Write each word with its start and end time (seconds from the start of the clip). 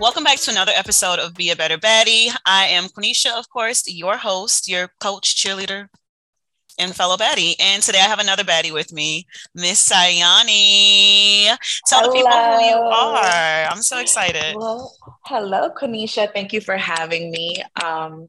Welcome 0.00 0.22
back 0.22 0.38
to 0.42 0.52
another 0.52 0.70
episode 0.76 1.18
of 1.18 1.34
Be 1.34 1.50
a 1.50 1.56
Better 1.56 1.76
Baddie. 1.76 2.30
I 2.46 2.66
am 2.66 2.84
Quenisha, 2.84 3.36
of 3.36 3.48
course, 3.48 3.82
your 3.92 4.16
host, 4.16 4.68
your 4.68 4.92
coach, 5.00 5.34
cheerleader, 5.34 5.88
and 6.78 6.94
fellow 6.94 7.16
baddie. 7.16 7.56
And 7.58 7.82
today 7.82 7.98
I 7.98 8.06
have 8.06 8.20
another 8.20 8.44
baddie 8.44 8.72
with 8.72 8.92
me, 8.92 9.26
Miss 9.56 9.88
Sayany. 9.88 11.46
Tell 11.88 12.02
hello. 12.02 12.12
the 12.12 12.16
people 12.16 12.30
who 12.30 12.64
you 12.64 12.76
are. 12.76 13.66
I'm 13.68 13.82
so 13.82 13.98
excited. 13.98 14.54
Well, 14.54 14.94
hello, 15.24 15.70
Quenisha. 15.70 16.32
Thank 16.32 16.52
you 16.52 16.60
for 16.60 16.76
having 16.76 17.32
me. 17.32 17.56
Um, 17.84 18.28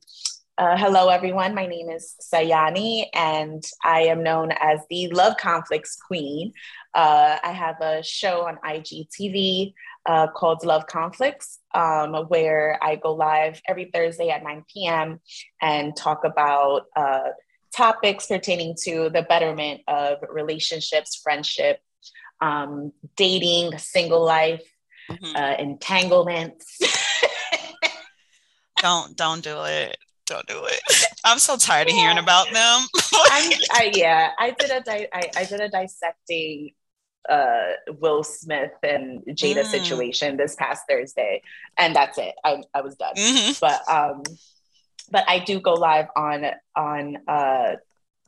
uh, 0.57 0.75
hello, 0.75 1.09
everyone. 1.09 1.54
My 1.54 1.67
name 1.67 1.91
is 1.91 2.15
Sayany, 2.33 3.05
and 3.13 3.63
I 3.83 4.01
am 4.01 4.23
known 4.23 4.51
as 4.59 4.79
the 4.89 5.09
Love 5.09 5.38
Conflicts 5.38 5.95
Queen. 5.95 6.51
Uh, 6.95 7.38
I 7.43 7.51
have 7.51 7.79
a 7.79 8.02
show 8.02 8.48
on 8.48 8.58
IGTV 8.66 9.76
uh, 10.05 10.27
called 10.27 10.66
Love 10.66 10.88
Conflicts, 10.88 11.59
um, 11.73 12.13
where 12.27 12.80
I 12.81 12.95
go 12.95 13.13
live 13.13 13.62
every 13.67 13.89
Thursday 13.94 14.30
at 14.30 14.44
9 14.44 14.63
p.m. 14.73 15.20
and 15.62 15.95
talk 15.95 16.23
about 16.23 16.84
uh, 16.95 17.30
topics 17.75 18.27
pertaining 18.27 18.75
to 18.84 19.09
the 19.09 19.23
betterment 19.23 19.81
of 19.88 20.17
relationships, 20.30 21.20
friendship, 21.22 21.80
um, 22.41 22.91
dating, 23.16 23.77
single 23.77 24.23
life, 24.23 24.63
mm-hmm. 25.09 25.35
uh, 25.35 25.55
entanglements. 25.59 26.80
don't 28.77 29.16
don't 29.16 29.44
do 29.44 29.63
it. 29.66 29.97
Don't 30.25 30.45
do 30.47 30.63
it. 30.66 30.80
I'm 31.25 31.39
so 31.39 31.58
tired 31.58 31.88
of 31.88 31.94
hearing 31.94 32.20
about 32.20 32.45
them. 32.52 32.53
I, 33.13 33.91
yeah, 33.94 34.31
I 34.38 34.52
did 34.52 34.70
a 34.70 34.81
di- 34.81 35.08
I, 35.11 35.30
I 35.36 35.44
did 35.45 35.59
a 35.59 35.70
dissecting 35.70 36.72
uh, 37.28 37.73
Will 38.00 38.23
Smith 38.23 38.72
and 38.84 39.23
Jada 39.28 39.64
mm. 39.64 39.66
situation 39.66 40.38
this 40.38 40.56
past 40.56 40.84
Thursday, 40.89 41.42
and 41.78 41.95
that's 41.95 42.17
it. 42.17 42.36
I, 42.44 42.64
I 42.73 42.81
was 42.81 42.95
done. 42.95 43.16
Mm-hmm. 43.16 43.52
But 43.59 43.81
um, 43.89 44.23
but 45.11 45.26
I 45.28 45.39
do 45.39 45.59
go 45.59 45.73
live 45.73 46.08
on 46.16 46.45
on 46.76 47.17
uh, 47.28 47.76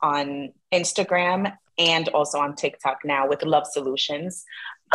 on 0.01 0.53
Instagram 0.73 1.55
and 1.77 2.09
also 2.09 2.39
on 2.39 2.55
TikTok 2.55 2.99
now 3.03 3.27
with 3.27 3.43
Love 3.43 3.65
Solutions. 3.65 4.43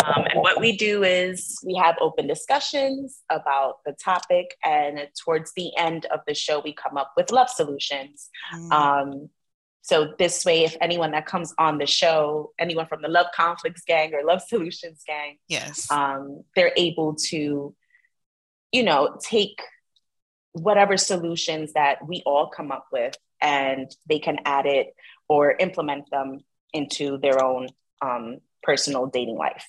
Um, 0.04 0.24
and 0.30 0.40
what 0.42 0.60
we 0.60 0.76
do 0.76 1.02
is 1.02 1.58
we 1.64 1.74
have 1.76 1.96
open 2.00 2.26
discussions 2.26 3.22
about 3.30 3.76
the 3.86 3.92
topic, 3.92 4.56
and 4.62 5.08
towards 5.24 5.52
the 5.54 5.74
end 5.76 6.06
of 6.06 6.20
the 6.26 6.34
show, 6.34 6.60
we 6.60 6.74
come 6.74 6.98
up 6.98 7.12
with 7.16 7.30
love 7.30 7.48
solutions. 7.48 8.28
Mm. 8.54 8.72
Um, 8.72 9.30
so 9.86 10.14
this 10.18 10.44
way, 10.44 10.64
if 10.64 10.76
anyone 10.80 11.12
that 11.12 11.26
comes 11.26 11.54
on 11.58 11.78
the 11.78 11.86
show, 11.86 12.50
anyone 12.58 12.86
from 12.86 13.02
the 13.02 13.08
Love 13.08 13.26
Conflicts 13.32 13.82
gang 13.82 14.12
or 14.14 14.24
Love 14.24 14.42
Solutions 14.42 15.04
gang, 15.06 15.36
yes, 15.46 15.88
um, 15.92 16.42
they're 16.56 16.72
able 16.76 17.14
to, 17.28 17.72
you 18.72 18.82
know, 18.82 19.16
take 19.22 19.62
whatever 20.50 20.96
solutions 20.96 21.74
that 21.74 22.04
we 22.04 22.20
all 22.26 22.48
come 22.48 22.72
up 22.72 22.86
with, 22.90 23.16
and 23.40 23.88
they 24.08 24.18
can 24.18 24.40
add 24.44 24.66
it 24.66 24.92
or 25.28 25.52
implement 25.52 26.10
them 26.10 26.40
into 26.72 27.18
their 27.18 27.40
own 27.40 27.68
um, 28.02 28.38
personal 28.64 29.06
dating 29.06 29.36
life. 29.36 29.68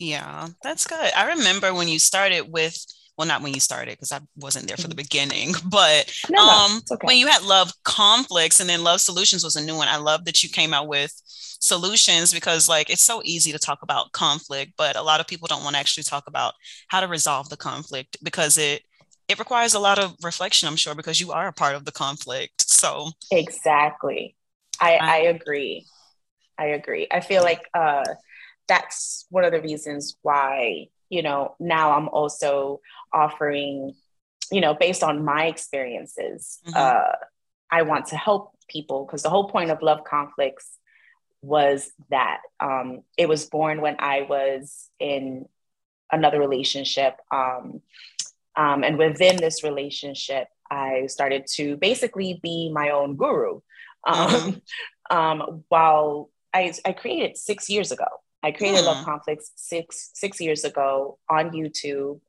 Yeah, 0.00 0.48
that's 0.64 0.88
good. 0.88 1.12
I 1.16 1.28
remember 1.36 1.72
when 1.72 1.86
you 1.86 2.00
started 2.00 2.50
with 2.50 2.84
well 3.16 3.26
not 3.26 3.42
when 3.42 3.54
you 3.54 3.60
started 3.60 3.92
because 3.92 4.12
i 4.12 4.20
wasn't 4.36 4.66
there 4.66 4.76
for 4.76 4.82
the 4.82 4.88
mm-hmm. 4.88 4.96
beginning 4.98 5.54
but 5.70 6.12
no, 6.30 6.40
um 6.42 6.72
no, 6.72 6.94
okay. 6.94 7.06
when 7.06 7.16
you 7.16 7.26
had 7.26 7.42
love 7.42 7.72
conflicts 7.84 8.60
and 8.60 8.68
then 8.68 8.84
love 8.84 9.00
solutions 9.00 9.44
was 9.44 9.56
a 9.56 9.64
new 9.64 9.76
one 9.76 9.88
i 9.88 9.96
love 9.96 10.24
that 10.24 10.42
you 10.42 10.48
came 10.48 10.74
out 10.74 10.88
with 10.88 11.12
solutions 11.26 12.34
because 12.34 12.68
like 12.68 12.90
it's 12.90 13.04
so 13.04 13.22
easy 13.24 13.50
to 13.50 13.58
talk 13.58 13.80
about 13.82 14.12
conflict 14.12 14.72
but 14.76 14.96
a 14.96 15.02
lot 15.02 15.20
of 15.20 15.26
people 15.26 15.48
don't 15.48 15.62
want 15.64 15.74
to 15.74 15.80
actually 15.80 16.02
talk 16.02 16.24
about 16.26 16.52
how 16.88 17.00
to 17.00 17.08
resolve 17.08 17.48
the 17.48 17.56
conflict 17.56 18.16
because 18.22 18.58
it 18.58 18.82
it 19.26 19.38
requires 19.38 19.72
a 19.72 19.78
lot 19.78 19.98
of 19.98 20.14
reflection 20.22 20.68
i'm 20.68 20.76
sure 20.76 20.94
because 20.94 21.20
you 21.20 21.32
are 21.32 21.48
a 21.48 21.52
part 21.52 21.74
of 21.74 21.84
the 21.84 21.92
conflict 21.92 22.64
so. 22.84 23.10
Exactly. 23.30 24.36
I 24.80 24.96
i, 24.96 24.96
I 24.98 25.16
agree. 25.16 25.86
I 26.58 26.66
agree. 26.66 27.08
I 27.10 27.20
feel 27.20 27.42
like 27.42 27.62
uh 27.72 28.04
that's 28.68 29.26
one 29.30 29.44
of 29.44 29.52
the 29.52 29.60
reasons 29.60 30.16
why 30.22 30.88
you 31.14 31.22
know, 31.22 31.54
now 31.60 31.92
I'm 31.96 32.08
also 32.08 32.80
offering, 33.12 33.94
you 34.50 34.60
know, 34.60 34.74
based 34.74 35.04
on 35.04 35.24
my 35.24 35.46
experiences, 35.46 36.58
mm-hmm. 36.66 36.76
uh, 36.76 37.12
I 37.70 37.82
want 37.82 38.06
to 38.06 38.16
help 38.16 38.50
people 38.68 39.06
because 39.06 39.22
the 39.22 39.30
whole 39.30 39.48
point 39.48 39.70
of 39.70 39.80
Love 39.80 40.02
Conflicts 40.02 40.68
was 41.40 41.92
that 42.10 42.40
um, 42.58 43.02
it 43.16 43.28
was 43.28 43.46
born 43.46 43.80
when 43.80 43.94
I 44.00 44.22
was 44.22 44.90
in 44.98 45.46
another 46.10 46.40
relationship. 46.40 47.14
Um, 47.30 47.80
um, 48.56 48.82
and 48.82 48.98
within 48.98 49.36
this 49.36 49.62
relationship, 49.62 50.48
I 50.68 51.06
started 51.06 51.46
to 51.54 51.76
basically 51.76 52.40
be 52.42 52.72
my 52.72 52.90
own 52.90 53.14
guru. 53.14 53.60
Um, 54.04 54.28
mm-hmm. 54.28 54.58
Um, 55.10 55.64
while 55.68 56.30
I, 56.54 56.72
I 56.86 56.92
created 56.92 57.36
six 57.36 57.68
years 57.68 57.92
ago. 57.92 58.06
I 58.44 58.52
created 58.52 58.80
hmm. 58.80 58.86
Love 58.86 59.04
Conflicts 59.06 59.50
six 59.56 60.10
six 60.12 60.38
years 60.38 60.64
ago 60.64 61.18
on 61.30 61.50
YouTube, 61.50 62.20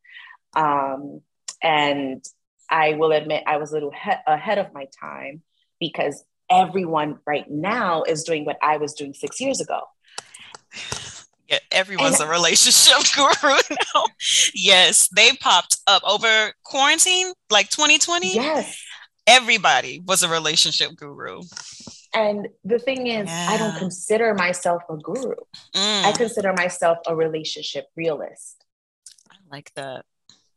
um, 0.56 1.22
and 1.62 2.24
I 2.70 2.94
will 2.94 3.12
admit 3.12 3.44
I 3.46 3.58
was 3.58 3.72
a 3.72 3.74
little 3.74 3.92
he- 3.92 4.12
ahead 4.26 4.58
of 4.58 4.74
my 4.74 4.88
time 5.00 5.42
because 5.78 6.24
everyone 6.50 7.20
right 7.28 7.46
now 7.52 8.03
is 8.03 8.24
doing 8.24 8.46
what 8.46 8.58
I 8.64 8.78
was 8.78 8.94
doing 8.94 9.14
six 9.14 9.40
years 9.42 9.59
ago. 9.59 9.81
Yeah, 11.48 11.59
everyone's 11.72 12.20
and, 12.20 12.28
a 12.28 12.32
relationship 12.32 13.03
guru 13.16 13.53
now. 13.70 14.03
yes, 14.56 15.08
they 15.16 15.32
popped 15.34 15.78
up 15.86 16.02
over 16.03 16.52
quarantine, 16.64 17.34
like 17.52 17.70
2020. 17.70 18.34
Yes. 18.34 18.82
Everybody 19.28 20.02
was 20.03 20.24
a 20.24 20.28
relationship 20.28 20.96
guru. 20.96 21.44
And 22.16 22.48
the 22.64 22.80
thing 22.80 23.08
is, 23.08 23.28
yeah. 23.28 23.48
I 23.50 23.58
don't 23.58 23.78
consider 23.78 24.34
myself 24.34 24.84
a 24.90 24.96
guru. 24.96 25.36
Mm. 25.76 26.06
I 26.06 26.12
consider 26.14 26.53
myself 26.53 27.00
a 27.06 27.16
relationship 27.16 27.88
realist. 27.96 28.64
I 29.30 29.36
like 29.52 29.72
that. 29.76 30.06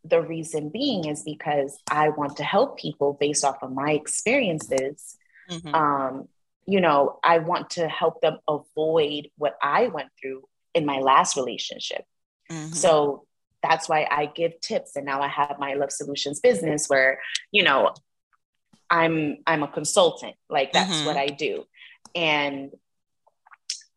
The 0.04 0.22
reason 0.22 0.70
being 0.70 1.06
is 1.06 1.24
because 1.24 1.76
I 1.90 2.10
want 2.10 2.36
to 2.36 2.44
help 2.44 2.78
people 2.78 3.18
based 3.20 3.44
off 3.44 3.62
of 3.62 3.72
my 3.72 3.90
experiences. 3.90 5.16
Mm-hmm. 5.50 5.74
Um, 5.74 6.28
you 6.66 6.80
know, 6.80 7.18
I 7.24 7.38
want 7.38 7.70
to 7.70 7.88
help 7.88 8.20
them 8.20 8.38
avoid 8.46 9.28
what 9.36 9.56
I 9.60 9.88
went 9.88 10.10
through 10.20 10.44
in 10.74 10.86
my 10.86 11.00
last 11.00 11.36
relationship. 11.36 12.04
Mm-hmm. 12.50 12.72
So 12.72 13.26
that's 13.62 13.88
why 13.88 14.06
I 14.08 14.26
give 14.26 14.60
tips. 14.60 14.94
And 14.94 15.04
now 15.04 15.20
I 15.20 15.28
have 15.28 15.56
my 15.58 15.74
Love 15.74 15.90
Solutions 15.90 16.38
business 16.40 16.86
where, 16.86 17.20
you 17.50 17.64
know, 17.64 17.94
I'm 18.90 19.38
I'm 19.46 19.62
a 19.62 19.68
consultant. 19.68 20.36
Like 20.48 20.72
that's 20.72 20.92
mm-hmm. 20.92 21.06
what 21.06 21.16
I 21.16 21.26
do. 21.26 21.64
And 22.14 22.70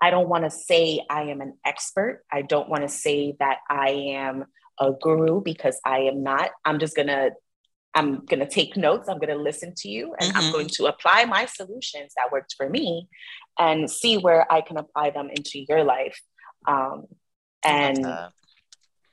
I 0.02 0.09
don't 0.09 0.28
want 0.28 0.46
to 0.46 0.50
say 0.50 1.06
I 1.09 1.24
am 1.24 1.41
an 1.41 1.57
expert. 1.66 2.24
I 2.31 2.41
don't 2.41 2.69
want 2.69 2.84
to 2.84 2.90
say 2.90 3.35
that 3.40 3.59
I 3.69 3.90
am 3.90 4.46
a 4.79 4.91
guru 4.91 5.41
because 5.41 5.79
I 5.85 6.00
am 6.02 6.24
not. 6.24 6.50
I'm 6.66 6.79
just 6.79 6.96
going 6.96 7.07
to 7.07 7.31
I'm 7.94 8.25
going 8.25 8.40
to 8.40 8.47
take 8.47 8.78
notes. 8.78 9.09
I'm 9.09 9.19
going 9.19 9.35
to 9.35 9.41
listen 9.41 9.74
to 9.78 9.90
you 9.90 10.16
and 10.19 10.34
mm-hmm. 10.34 10.46
I'm 10.46 10.52
going 10.52 10.69
to 10.69 10.85
apply 10.85 11.25
my 11.25 11.46
solutions 11.46 12.13
that 12.16 12.31
worked 12.31 12.56
for 12.58 12.69
me 12.69 13.09
and 13.59 13.90
see 13.90 14.18
where 14.18 14.52
I 14.52 14.62
can 14.62 14.78
apply 14.78 15.09
them 15.09 15.29
into 15.29 15.63
your 15.68 15.84
life. 15.84 16.19
Um, 16.68 17.08
and 17.63 18.06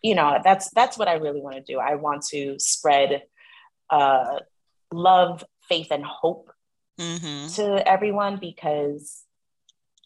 you 0.02 0.14
know, 0.14 0.38
that's 0.42 0.70
that's 0.70 0.96
what 0.96 1.08
I 1.08 1.14
really 1.14 1.40
want 1.40 1.56
to 1.56 1.62
do. 1.62 1.78
I 1.78 1.96
want 1.96 2.24
to 2.30 2.56
spread 2.58 3.22
uh, 3.90 4.38
love, 4.92 5.44
faith 5.68 5.88
and 5.90 6.04
hope 6.04 6.50
mm-hmm. 6.98 7.48
to 7.54 7.88
everyone 7.88 8.38
because 8.38 9.22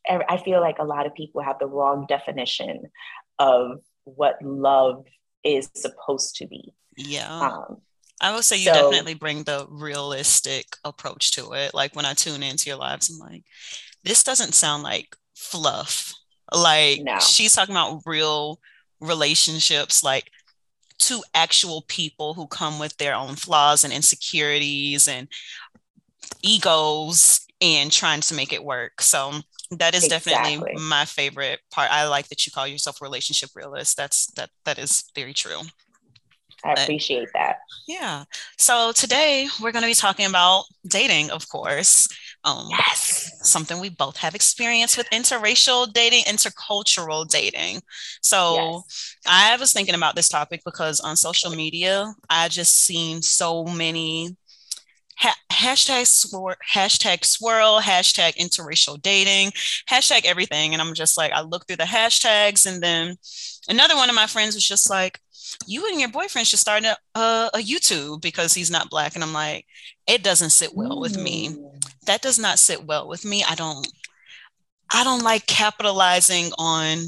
I 0.08 0.36
feel 0.36 0.60
like 0.60 0.78
a 0.78 0.84
lot 0.84 1.06
of 1.06 1.14
people 1.14 1.42
have 1.42 1.58
the 1.60 1.66
wrong 1.66 2.06
definition 2.08 2.90
of 3.38 3.80
what 4.04 4.42
love 4.42 5.04
is 5.44 5.70
supposed 5.74 6.36
to 6.36 6.46
be. 6.46 6.74
Yeah. 6.96 7.40
Um, 7.40 7.78
I 8.20 8.34
would 8.34 8.44
say 8.44 8.56
you 8.56 8.66
so, 8.66 8.74
definitely 8.74 9.14
bring 9.14 9.44
the 9.44 9.66
realistic 9.68 10.76
approach 10.84 11.32
to 11.32 11.52
it. 11.52 11.72
Like 11.72 11.94
when 11.94 12.04
I 12.04 12.14
tune 12.14 12.42
into 12.42 12.68
your 12.68 12.78
lives, 12.78 13.10
I'm 13.10 13.18
like, 13.18 13.44
this 14.02 14.24
doesn't 14.24 14.54
sound 14.54 14.82
like 14.82 15.16
fluff. 15.36 16.14
Like 16.52 17.00
no. 17.02 17.18
she's 17.20 17.54
talking 17.54 17.74
about 17.74 18.02
real 18.04 18.60
relationships, 19.00 20.02
like 20.02 20.30
to 21.02 21.22
actual 21.34 21.84
people 21.88 22.34
who 22.34 22.46
come 22.46 22.78
with 22.78 22.96
their 22.96 23.14
own 23.14 23.34
flaws 23.34 23.84
and 23.84 23.92
insecurities 23.92 25.08
and 25.08 25.28
egos 26.42 27.40
and 27.60 27.90
trying 27.90 28.20
to 28.20 28.34
make 28.34 28.52
it 28.52 28.64
work. 28.64 29.00
So 29.00 29.32
that 29.78 29.94
is 29.94 30.04
exactly. 30.04 30.32
definitely 30.32 30.74
my 30.82 31.04
favorite 31.04 31.60
part. 31.70 31.90
I 31.90 32.06
like 32.08 32.28
that 32.28 32.46
you 32.46 32.52
call 32.52 32.66
yourself 32.66 33.00
a 33.00 33.04
relationship 33.04 33.50
realist. 33.54 33.96
That's 33.96 34.26
that 34.32 34.50
that 34.64 34.78
is 34.78 35.04
very 35.14 35.32
true. 35.32 35.60
I 36.64 36.74
appreciate 36.74 37.28
that. 37.34 37.58
Yeah. 37.88 38.24
So 38.56 38.92
today 38.92 39.48
we're 39.60 39.72
going 39.72 39.82
to 39.82 39.88
be 39.88 39.94
talking 39.94 40.26
about 40.26 40.64
dating, 40.86 41.30
of 41.30 41.48
course. 41.48 42.08
Um, 42.44 42.66
yes. 42.70 43.30
Something 43.42 43.78
we 43.78 43.88
both 43.88 44.16
have 44.16 44.34
experience 44.34 44.96
with 44.96 45.08
interracial 45.10 45.92
dating, 45.92 46.24
intercultural 46.24 47.28
dating. 47.28 47.82
So 48.22 48.82
yes. 48.88 49.16
I 49.26 49.56
was 49.56 49.72
thinking 49.72 49.94
about 49.94 50.16
this 50.16 50.28
topic 50.28 50.62
because 50.64 50.98
on 51.00 51.16
social 51.16 51.50
media, 51.50 52.12
I 52.28 52.48
just 52.48 52.84
seen 52.84 53.22
so 53.22 53.64
many 53.64 54.36
ha- 55.16 55.36
hashtag 55.50 56.06
swirl, 56.06 56.54
hashtag 56.72 57.24
swirl, 57.24 57.80
hashtag 57.80 58.36
interracial 58.36 59.00
dating, 59.00 59.52
hashtag 59.88 60.24
everything. 60.24 60.72
And 60.72 60.82
I'm 60.82 60.94
just 60.94 61.16
like, 61.16 61.32
I 61.32 61.42
look 61.42 61.66
through 61.66 61.76
the 61.76 61.84
hashtags, 61.84 62.66
and 62.66 62.82
then 62.82 63.16
another 63.68 63.96
one 63.96 64.08
of 64.08 64.16
my 64.16 64.26
friends 64.26 64.54
was 64.54 64.66
just 64.66 64.90
like, 64.90 65.20
you 65.66 65.86
and 65.88 66.00
your 66.00 66.08
boyfriend 66.10 66.46
should 66.46 66.58
start 66.58 66.84
a, 66.84 66.96
a, 67.14 67.50
a 67.54 67.58
YouTube 67.58 68.22
because 68.22 68.54
he's 68.54 68.70
not 68.70 68.90
black. 68.90 69.14
And 69.14 69.22
I'm 69.22 69.32
like, 69.32 69.66
it 70.06 70.22
doesn't 70.22 70.50
sit 70.50 70.74
well 70.74 71.00
with 71.00 71.18
me. 71.18 71.50
Mm. 71.50 71.84
That 72.06 72.22
does 72.22 72.38
not 72.38 72.58
sit 72.58 72.84
well 72.84 73.06
with 73.06 73.24
me. 73.24 73.44
I 73.48 73.54
don't, 73.54 73.86
I 74.92 75.04
don't 75.04 75.22
like 75.22 75.46
capitalizing 75.46 76.52
on 76.58 76.98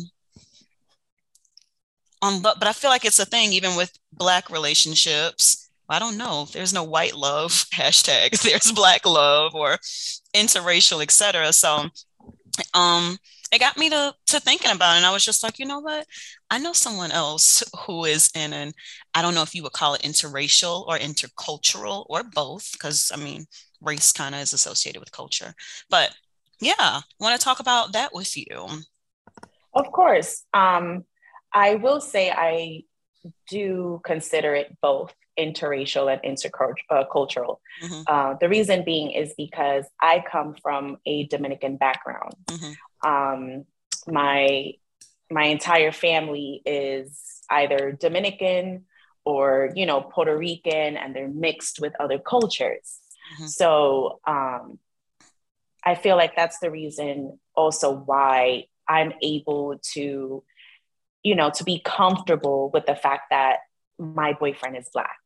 on 2.22 2.40
but 2.40 2.66
I 2.66 2.72
feel 2.72 2.90
like 2.90 3.04
it's 3.04 3.18
a 3.18 3.26
thing 3.26 3.52
even 3.52 3.76
with 3.76 3.92
black 4.12 4.48
relationships. 4.50 5.63
I 5.88 5.98
don't 5.98 6.16
know. 6.16 6.46
There's 6.52 6.72
no 6.72 6.84
white 6.84 7.14
love 7.14 7.50
hashtag. 7.75 8.40
There's 8.42 8.72
black 8.72 9.06
love 9.06 9.54
or 9.54 9.78
interracial, 10.34 11.02
etc. 11.02 11.52
So 11.52 11.88
um 12.72 13.19
it 13.52 13.60
got 13.60 13.76
me 13.76 13.88
to 13.90 14.14
to 14.26 14.40
thinking 14.40 14.72
about 14.72 14.94
it. 14.94 14.96
And 14.98 15.06
I 15.06 15.12
was 15.12 15.25
just 15.25 15.42
like, 15.42 15.58
you 15.58 15.66
know 15.66 15.81
what? 15.81 16.06
I 16.50 16.58
know 16.58 16.72
someone 16.72 17.12
else 17.12 17.62
who 17.86 18.04
is 18.04 18.31
in 18.34 18.52
an, 18.52 18.72
I 19.14 19.22
don't 19.22 19.34
know 19.34 19.42
if 19.42 19.54
you 19.54 19.62
would 19.62 19.72
call 19.72 19.94
it 19.94 20.02
interracial 20.02 20.86
or 20.86 20.98
intercultural 20.98 22.06
or 22.08 22.22
both, 22.25 22.72
because 22.72 23.12
I 23.14 23.16
mean, 23.16 23.46
race 23.81 24.12
kind 24.12 24.34
of 24.34 24.40
is 24.40 24.52
associated 24.52 25.00
with 25.00 25.12
culture. 25.12 25.54
But 25.88 26.14
yeah, 26.60 27.00
want 27.20 27.38
to 27.38 27.44
talk 27.44 27.60
about 27.60 27.92
that 27.92 28.14
with 28.14 28.36
you. 28.36 28.66
Of 29.72 29.92
course. 29.92 30.44
Um, 30.52 31.04
I 31.52 31.76
will 31.76 32.00
say 32.00 32.31
I 32.31 32.84
do 33.48 34.00
consider 34.04 34.54
it 34.54 34.76
both 34.81 35.14
interracial 35.38 36.12
and 36.12 36.20
intercultural. 36.22 37.58
Mm-hmm. 37.82 38.02
Uh, 38.06 38.34
the 38.40 38.48
reason 38.48 38.84
being 38.84 39.10
is 39.10 39.34
because 39.36 39.84
I 40.00 40.22
come 40.31 40.54
from 40.62 40.98
a 41.06 41.26
Dominican 41.26 41.76
background. 41.76 42.34
Mm-hmm 42.46 42.72
um, 43.04 43.64
my 44.06 44.72
my 45.31 45.44
entire 45.44 45.92
family 45.92 46.62
is 46.64 47.42
either 47.50 47.92
Dominican 47.92 48.84
or 49.25 49.70
you 49.75 49.86
know 49.86 50.00
Puerto 50.00 50.36
Rican, 50.36 50.96
and 50.96 51.14
they're 51.14 51.28
mixed 51.28 51.81
with 51.81 51.92
other 52.00 52.19
cultures. 52.19 52.98
Mm-hmm. 53.34 53.46
So 53.46 54.20
um, 54.26 54.78
I 55.84 55.94
feel 55.94 56.16
like 56.16 56.34
that's 56.34 56.58
the 56.58 56.70
reason 56.70 57.38
also 57.54 57.94
why 57.94 58.66
I'm 58.88 59.12
able 59.22 59.78
to, 59.94 60.44
you 61.22 61.34
know, 61.34 61.50
to 61.50 61.64
be 61.64 61.81
comfortable 61.82 62.70
with 62.70 62.84
the 62.84 62.94
fact 62.94 63.31
that 63.31 63.60
my 63.99 64.32
boyfriend 64.32 64.76
is 64.76 64.88
black, 64.93 65.19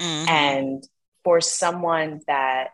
mm-hmm. 0.00 0.28
and 0.28 0.84
for 1.24 1.40
someone 1.40 2.20
that 2.26 2.68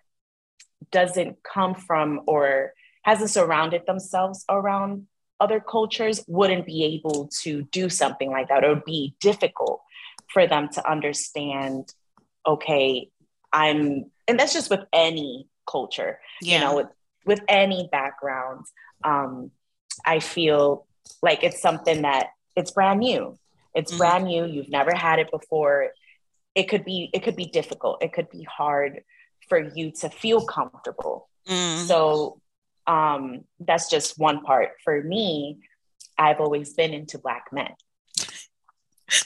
doesn't 0.90 1.38
come 1.42 1.74
from 1.74 2.20
or 2.26 2.72
hasn't 3.02 3.30
surrounded 3.30 3.82
themselves 3.86 4.44
around 4.48 5.06
other 5.40 5.60
cultures 5.60 6.24
wouldn't 6.26 6.64
be 6.64 6.84
able 6.84 7.28
to 7.42 7.62
do 7.64 7.88
something 7.88 8.30
like 8.30 8.48
that. 8.48 8.64
It 8.64 8.68
would 8.68 8.84
be 8.84 9.14
difficult 9.20 9.82
for 10.32 10.46
them 10.46 10.68
to 10.70 10.90
understand, 10.90 11.92
okay, 12.46 13.10
I'm, 13.52 14.10
and 14.26 14.38
that's 14.38 14.54
just 14.54 14.70
with 14.70 14.84
any 14.92 15.48
culture, 15.68 16.20
yeah. 16.40 16.54
you 16.54 16.64
know, 16.64 16.76
with, 16.76 16.86
with 17.26 17.40
any 17.48 17.88
background. 17.90 18.64
Um, 19.02 19.50
I 20.04 20.20
feel 20.20 20.86
like 21.22 21.44
it's 21.44 21.60
something 21.60 22.02
that 22.02 22.28
it's 22.56 22.70
brand 22.70 23.00
new. 23.00 23.38
It's 23.74 23.90
mm-hmm. 23.90 23.98
brand 23.98 24.24
new. 24.24 24.46
You've 24.46 24.68
never 24.68 24.94
had 24.94 25.18
it 25.18 25.30
before. 25.30 25.90
It 26.54 26.64
could 26.64 26.84
be, 26.84 27.10
it 27.12 27.22
could 27.22 27.36
be 27.36 27.46
difficult. 27.46 28.02
It 28.02 28.12
could 28.12 28.30
be 28.30 28.44
hard 28.44 29.02
for 29.48 29.58
you 29.58 29.92
to 30.00 30.08
feel 30.08 30.44
comfortable. 30.44 31.28
Mm. 31.48 31.86
So 31.86 32.40
um, 32.86 33.44
that's 33.60 33.90
just 33.90 34.18
one 34.18 34.42
part. 34.42 34.70
For 34.84 35.02
me, 35.02 35.58
I've 36.16 36.40
always 36.40 36.74
been 36.74 36.94
into 36.94 37.18
black 37.18 37.46
men. 37.52 37.70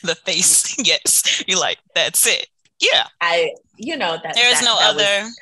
The 0.02 0.16
face, 0.16 0.76
yes. 0.84 1.44
You're 1.46 1.60
like, 1.60 1.78
that's 1.94 2.26
it. 2.26 2.48
Yeah. 2.80 3.06
I, 3.20 3.52
you 3.76 3.96
know, 3.96 4.18
that 4.22 4.34
there's 4.34 4.60
that, 4.60 4.64
no 4.64 4.76
that 4.76 4.90
other. 4.90 5.24
Was... 5.24 5.38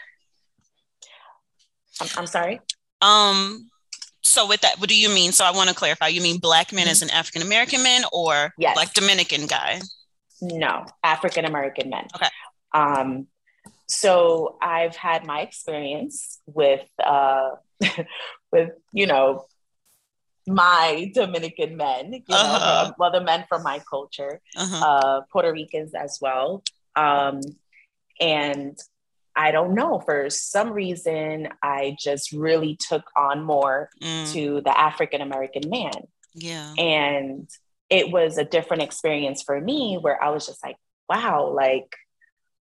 I'm, 2.00 2.08
I'm 2.20 2.26
sorry. 2.26 2.60
Um, 3.00 3.70
so 4.26 4.46
with 4.46 4.60
that, 4.62 4.78
what 4.78 4.88
do 4.88 4.96
you 4.96 5.08
mean? 5.08 5.32
So 5.32 5.44
I 5.44 5.50
want 5.50 5.68
to 5.68 5.74
clarify. 5.74 6.08
You 6.08 6.20
mean 6.20 6.38
black 6.38 6.72
men 6.72 6.84
mm-hmm. 6.84 6.90
as 6.90 7.02
an 7.02 7.10
African 7.10 7.42
American 7.42 7.82
man 7.82 8.02
or 8.12 8.52
yes. 8.58 8.76
like 8.76 8.92
Dominican 8.92 9.46
guy? 9.46 9.80
No, 10.40 10.84
African 11.02 11.44
American 11.44 11.90
men. 11.90 12.06
Okay. 12.14 12.28
Um, 12.74 13.26
so 13.86 14.58
I've 14.60 14.96
had 14.96 15.24
my 15.24 15.40
experience 15.40 16.40
with 16.46 16.86
uh, 17.02 17.50
with 18.52 18.70
you 18.92 19.06
know 19.06 19.46
my 20.46 21.10
Dominican 21.14 21.76
men, 21.76 22.12
you 22.12 22.22
know, 22.28 22.36
uh-huh. 22.36 22.92
well, 22.98 23.10
the 23.10 23.20
men 23.20 23.44
from 23.48 23.62
my 23.62 23.80
culture, 23.90 24.40
uh-huh. 24.56 24.86
uh, 24.86 25.20
Puerto 25.32 25.52
Ricans 25.52 25.92
as 25.94 26.18
well. 26.20 26.62
Um, 26.94 27.40
and 28.20 28.78
I 29.36 29.50
don't 29.50 29.74
know, 29.74 30.00
for 30.00 30.30
some 30.30 30.72
reason, 30.72 31.48
I 31.62 31.96
just 31.98 32.32
really 32.32 32.76
took 32.76 33.04
on 33.16 33.44
more 33.44 33.90
mm. 34.02 34.32
to 34.32 34.62
the 34.62 34.78
African 34.78 35.20
American 35.20 35.68
man. 35.68 35.92
Yeah. 36.34 36.72
And 36.78 37.48
it 37.90 38.10
was 38.10 38.38
a 38.38 38.44
different 38.44 38.82
experience 38.82 39.42
for 39.42 39.60
me 39.60 39.98
where 40.00 40.22
I 40.22 40.30
was 40.30 40.46
just 40.46 40.64
like, 40.64 40.76
wow, 41.08 41.50
like 41.50 41.94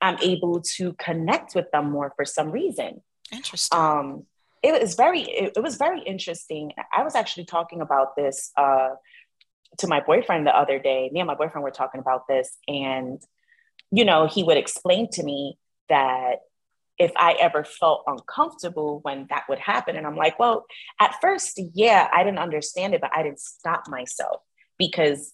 I'm 0.01 0.19
able 0.21 0.63
to 0.77 0.95
connect 0.95 1.55
with 1.55 1.71
them 1.71 1.91
more 1.91 2.13
for 2.17 2.25
some 2.25 2.51
reason. 2.51 3.03
Interesting. 3.31 3.79
Um, 3.79 4.27
it 4.63 4.81
was 4.81 4.95
very 4.95 5.21
it, 5.21 5.53
it, 5.57 5.63
was 5.63 5.77
very 5.77 6.01
interesting 6.01 6.73
i 6.93 7.03
was 7.03 7.15
actually 7.15 7.45
talking 7.45 7.81
about 7.81 8.17
this 8.17 8.51
uh, 8.57 8.89
to 9.79 9.87
my 9.87 10.01
boyfriend 10.01 10.47
the 10.47 10.57
other 10.57 10.79
day 10.79 11.11
me 11.13 11.21
and 11.21 11.27
my 11.27 11.35
boyfriend 11.35 11.63
were 11.63 11.71
talking 11.71 12.01
about 12.01 12.27
this 12.27 12.57
and 12.67 13.21
you 13.91 14.05
know 14.05 14.27
he 14.27 14.43
would 14.43 14.57
explain 14.57 15.09
to 15.11 15.23
me 15.23 15.57
that 15.89 16.37
if 16.99 17.13
i 17.17 17.33
ever 17.33 17.65
felt 17.65 18.05
uncomfortable 18.07 19.01
when 19.03 19.27
that 19.31 19.45
would 19.49 19.59
happen 19.59 19.97
and 19.97 20.07
i'm 20.07 20.17
like 20.17 20.39
well 20.39 20.65
at 21.01 21.15
first 21.21 21.61
yeah 21.75 22.09
i 22.13 22.25
didn't 22.25 22.39
understand 22.39 22.95
it 22.95 23.01
but 23.01 23.11
i 23.15 23.23
didn't 23.23 23.41
stop 23.41 23.85
myself 23.89 24.41
because 24.79 25.33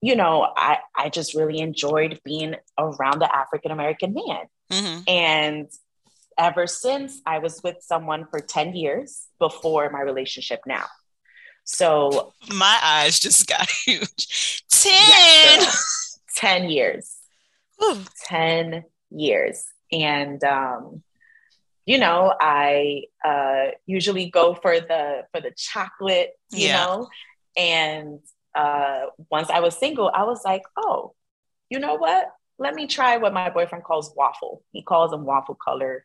you 0.00 0.16
know 0.16 0.46
i 0.56 0.78
i 0.96 1.08
just 1.08 1.34
really 1.34 1.60
enjoyed 1.60 2.20
being 2.24 2.54
around 2.78 3.20
the 3.20 3.36
african 3.36 3.70
american 3.70 4.14
man 4.14 4.46
mm-hmm. 4.70 5.02
and 5.08 5.68
ever 6.40 6.66
since 6.66 7.20
I 7.26 7.38
was 7.38 7.60
with 7.62 7.76
someone 7.80 8.26
for 8.30 8.40
10 8.40 8.74
years 8.74 9.26
before 9.38 9.90
my 9.90 10.00
relationship 10.00 10.60
now. 10.66 10.86
So 11.64 12.32
my 12.48 12.78
eyes 12.82 13.20
just 13.20 13.46
got 13.46 13.68
huge. 13.84 14.64
10 14.70 14.92
yes, 14.92 16.18
10 16.36 16.70
years. 16.70 17.16
10 18.24 18.84
years. 19.10 19.64
And 19.92 20.42
um 20.44 21.02
you 21.86 21.98
know, 21.98 22.34
I 22.40 23.04
uh 23.24 23.72
usually 23.86 24.30
go 24.30 24.54
for 24.54 24.80
the 24.80 25.22
for 25.32 25.40
the 25.40 25.52
chocolate, 25.56 26.32
you 26.50 26.68
yeah. 26.68 26.84
know, 26.84 27.08
and 27.56 28.20
uh 28.54 29.06
once 29.30 29.50
I 29.50 29.60
was 29.60 29.76
single, 29.78 30.10
I 30.12 30.24
was 30.24 30.42
like, 30.44 30.62
"Oh, 30.76 31.14
you 31.68 31.78
know 31.78 31.94
what? 31.94 32.30
let 32.60 32.74
me 32.74 32.86
try 32.86 33.16
what 33.16 33.32
my 33.32 33.48
boyfriend 33.48 33.82
calls 33.84 34.12
waffle. 34.14 34.62
He 34.70 34.82
calls 34.82 35.10
them 35.10 35.24
waffle 35.24 35.56
color 35.56 36.04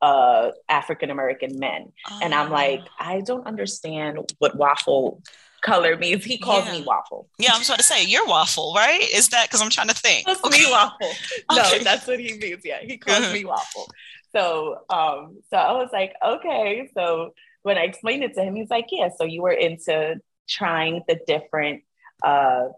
uh, 0.00 0.52
African 0.68 1.10
American 1.10 1.58
men. 1.58 1.92
Oh. 2.08 2.20
And 2.22 2.32
I'm 2.32 2.50
like, 2.50 2.80
oh. 2.80 2.88
I 2.98 3.20
don't 3.20 3.46
understand 3.46 4.18
what 4.38 4.56
waffle 4.56 5.22
color 5.62 5.96
means. 5.96 6.24
He 6.24 6.38
calls 6.38 6.66
yeah. 6.66 6.72
me 6.72 6.84
waffle. 6.84 7.28
Yeah, 7.38 7.50
I'm 7.54 7.62
trying 7.62 7.78
to 7.78 7.84
say 7.84 8.04
you're 8.04 8.26
waffle, 8.26 8.72
right? 8.74 9.02
Is 9.14 9.28
that 9.30 9.48
because 9.48 9.62
I'm 9.62 9.70
trying 9.70 9.88
to 9.88 9.94
think? 9.94 10.26
Calls 10.26 10.42
okay. 10.44 10.64
me 10.64 10.70
waffle. 10.70 11.10
No, 11.52 11.62
okay. 11.62 11.82
that's 11.82 12.06
what 12.06 12.18
he 12.20 12.36
means. 12.38 12.62
Yeah, 12.64 12.80
he 12.80 12.98
calls 12.98 13.32
me 13.32 13.44
waffle. 13.44 13.88
So, 14.32 14.80
um, 14.90 15.38
so 15.50 15.56
I 15.56 15.72
was 15.72 15.90
like, 15.92 16.14
okay. 16.24 16.90
So 16.94 17.34
when 17.62 17.78
I 17.78 17.82
explained 17.82 18.24
it 18.24 18.34
to 18.34 18.42
him, 18.42 18.54
he's 18.54 18.70
like, 18.70 18.86
yeah. 18.90 19.08
So 19.16 19.24
you 19.24 19.42
were 19.42 19.52
into 19.52 20.20
trying 20.48 21.02
the 21.08 21.18
different, 21.26 21.82
uh, 22.22 22.68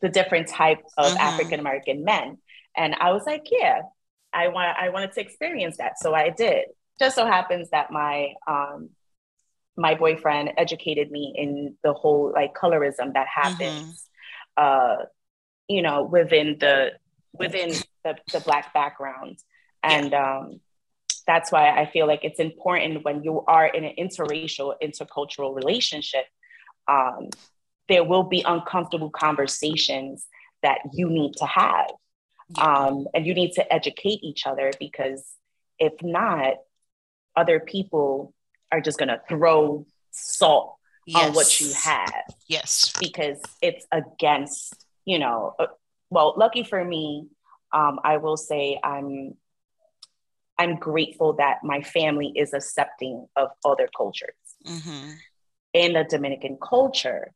the 0.00 0.08
different 0.08 0.48
type 0.48 0.82
of 0.96 1.12
mm-hmm. 1.12 1.20
African 1.20 1.60
American 1.60 2.04
men. 2.04 2.38
And 2.76 2.94
I 3.00 3.12
was 3.12 3.24
like, 3.26 3.48
yeah, 3.50 3.82
I 4.32 4.48
want 4.48 4.76
I 4.78 4.90
wanted 4.90 5.12
to 5.12 5.20
experience 5.20 5.78
that. 5.78 5.98
So 5.98 6.14
I 6.14 6.30
did. 6.30 6.66
Just 6.98 7.16
so 7.16 7.26
happens 7.26 7.70
that 7.70 7.90
my 7.90 8.34
um 8.46 8.90
my 9.78 9.94
boyfriend 9.94 10.50
educated 10.58 11.10
me 11.10 11.32
in 11.36 11.74
the 11.82 11.92
whole 11.92 12.32
like 12.34 12.54
colorism 12.54 13.14
that 13.14 13.26
happens 13.26 14.08
mm-hmm. 14.58 15.00
uh 15.00 15.04
you 15.68 15.80
know 15.80 16.02
within 16.02 16.56
the 16.58 16.92
within 17.32 17.70
the, 18.04 18.16
the 18.32 18.40
black 18.40 18.74
background 18.74 19.38
and 19.82 20.10
yeah. 20.10 20.38
um 20.38 20.60
that's 21.28 21.52
why 21.52 21.68
I 21.68 21.84
feel 21.84 22.06
like 22.06 22.24
it's 22.24 22.40
important 22.40 23.04
when 23.04 23.22
you 23.22 23.44
are 23.46 23.66
in 23.66 23.84
an 23.84 23.92
interracial, 23.98 24.74
intercultural 24.82 25.54
relationship, 25.54 26.24
um, 26.88 27.28
there 27.86 28.02
will 28.02 28.22
be 28.22 28.42
uncomfortable 28.46 29.10
conversations 29.10 30.26
that 30.62 30.78
you 30.94 31.10
need 31.10 31.34
to 31.34 31.44
have. 31.44 31.90
Um, 32.56 33.08
and 33.12 33.26
you 33.26 33.34
need 33.34 33.52
to 33.52 33.72
educate 33.72 34.20
each 34.22 34.46
other 34.46 34.72
because 34.80 35.22
if 35.78 35.92
not, 36.02 36.54
other 37.36 37.60
people 37.60 38.32
are 38.72 38.80
just 38.80 38.98
going 38.98 39.08
to 39.08 39.20
throw 39.28 39.86
salt 40.10 40.76
yes. 41.06 41.28
on 41.28 41.34
what 41.34 41.60
you 41.60 41.72
have. 41.72 42.24
Yes. 42.48 42.92
Because 43.00 43.40
it's 43.62 43.86
against, 43.92 44.74
you 45.04 45.18
know, 45.18 45.54
uh, 45.58 45.66
well, 46.10 46.34
lucky 46.36 46.62
for 46.62 46.82
me, 46.84 47.28
um, 47.72 48.00
I 48.02 48.16
will 48.16 48.36
say 48.36 48.78
I'm 48.82 49.34
I'm 50.60 50.76
grateful 50.76 51.34
that 51.34 51.58
my 51.62 51.82
family 51.82 52.32
is 52.34 52.52
accepting 52.52 53.28
of 53.36 53.50
other 53.64 53.88
cultures. 53.96 54.34
Mm-hmm. 54.66 55.10
In 55.74 55.92
the 55.92 56.04
Dominican 56.04 56.58
culture, 56.60 57.32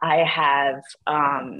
I 0.00 0.18
have 0.18 0.82
um, 1.06 1.56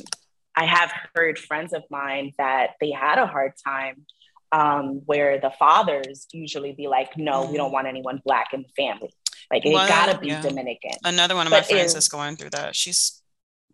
I 0.54 0.66
have 0.66 0.92
heard 1.14 1.38
friends 1.38 1.72
of 1.72 1.82
mine 1.90 2.32
that 2.38 2.72
they 2.80 2.90
had 2.90 3.18
a 3.18 3.26
hard 3.26 3.52
time 3.64 4.06
um, 4.52 5.02
where 5.06 5.40
the 5.40 5.50
fathers 5.58 6.26
usually 6.32 6.72
be 6.72 6.86
like, 6.86 7.16
"No, 7.16 7.46
we 7.50 7.56
don't 7.56 7.70
mm. 7.70 7.74
want 7.74 7.86
anyone 7.86 8.20
black 8.24 8.48
in 8.52 8.62
the 8.62 8.68
family. 8.76 9.12
Like 9.50 9.66
it 9.66 9.72
gotta 9.72 10.18
be 10.18 10.28
yeah. 10.28 10.42
Dominican." 10.42 10.92
Another 11.04 11.34
one 11.34 11.46
of 11.46 11.50
but 11.50 11.62
my 11.62 11.62
friends 11.62 11.94
is 11.94 12.08
going 12.08 12.36
through 12.36 12.50
that. 12.50 12.76
She's 12.76 13.22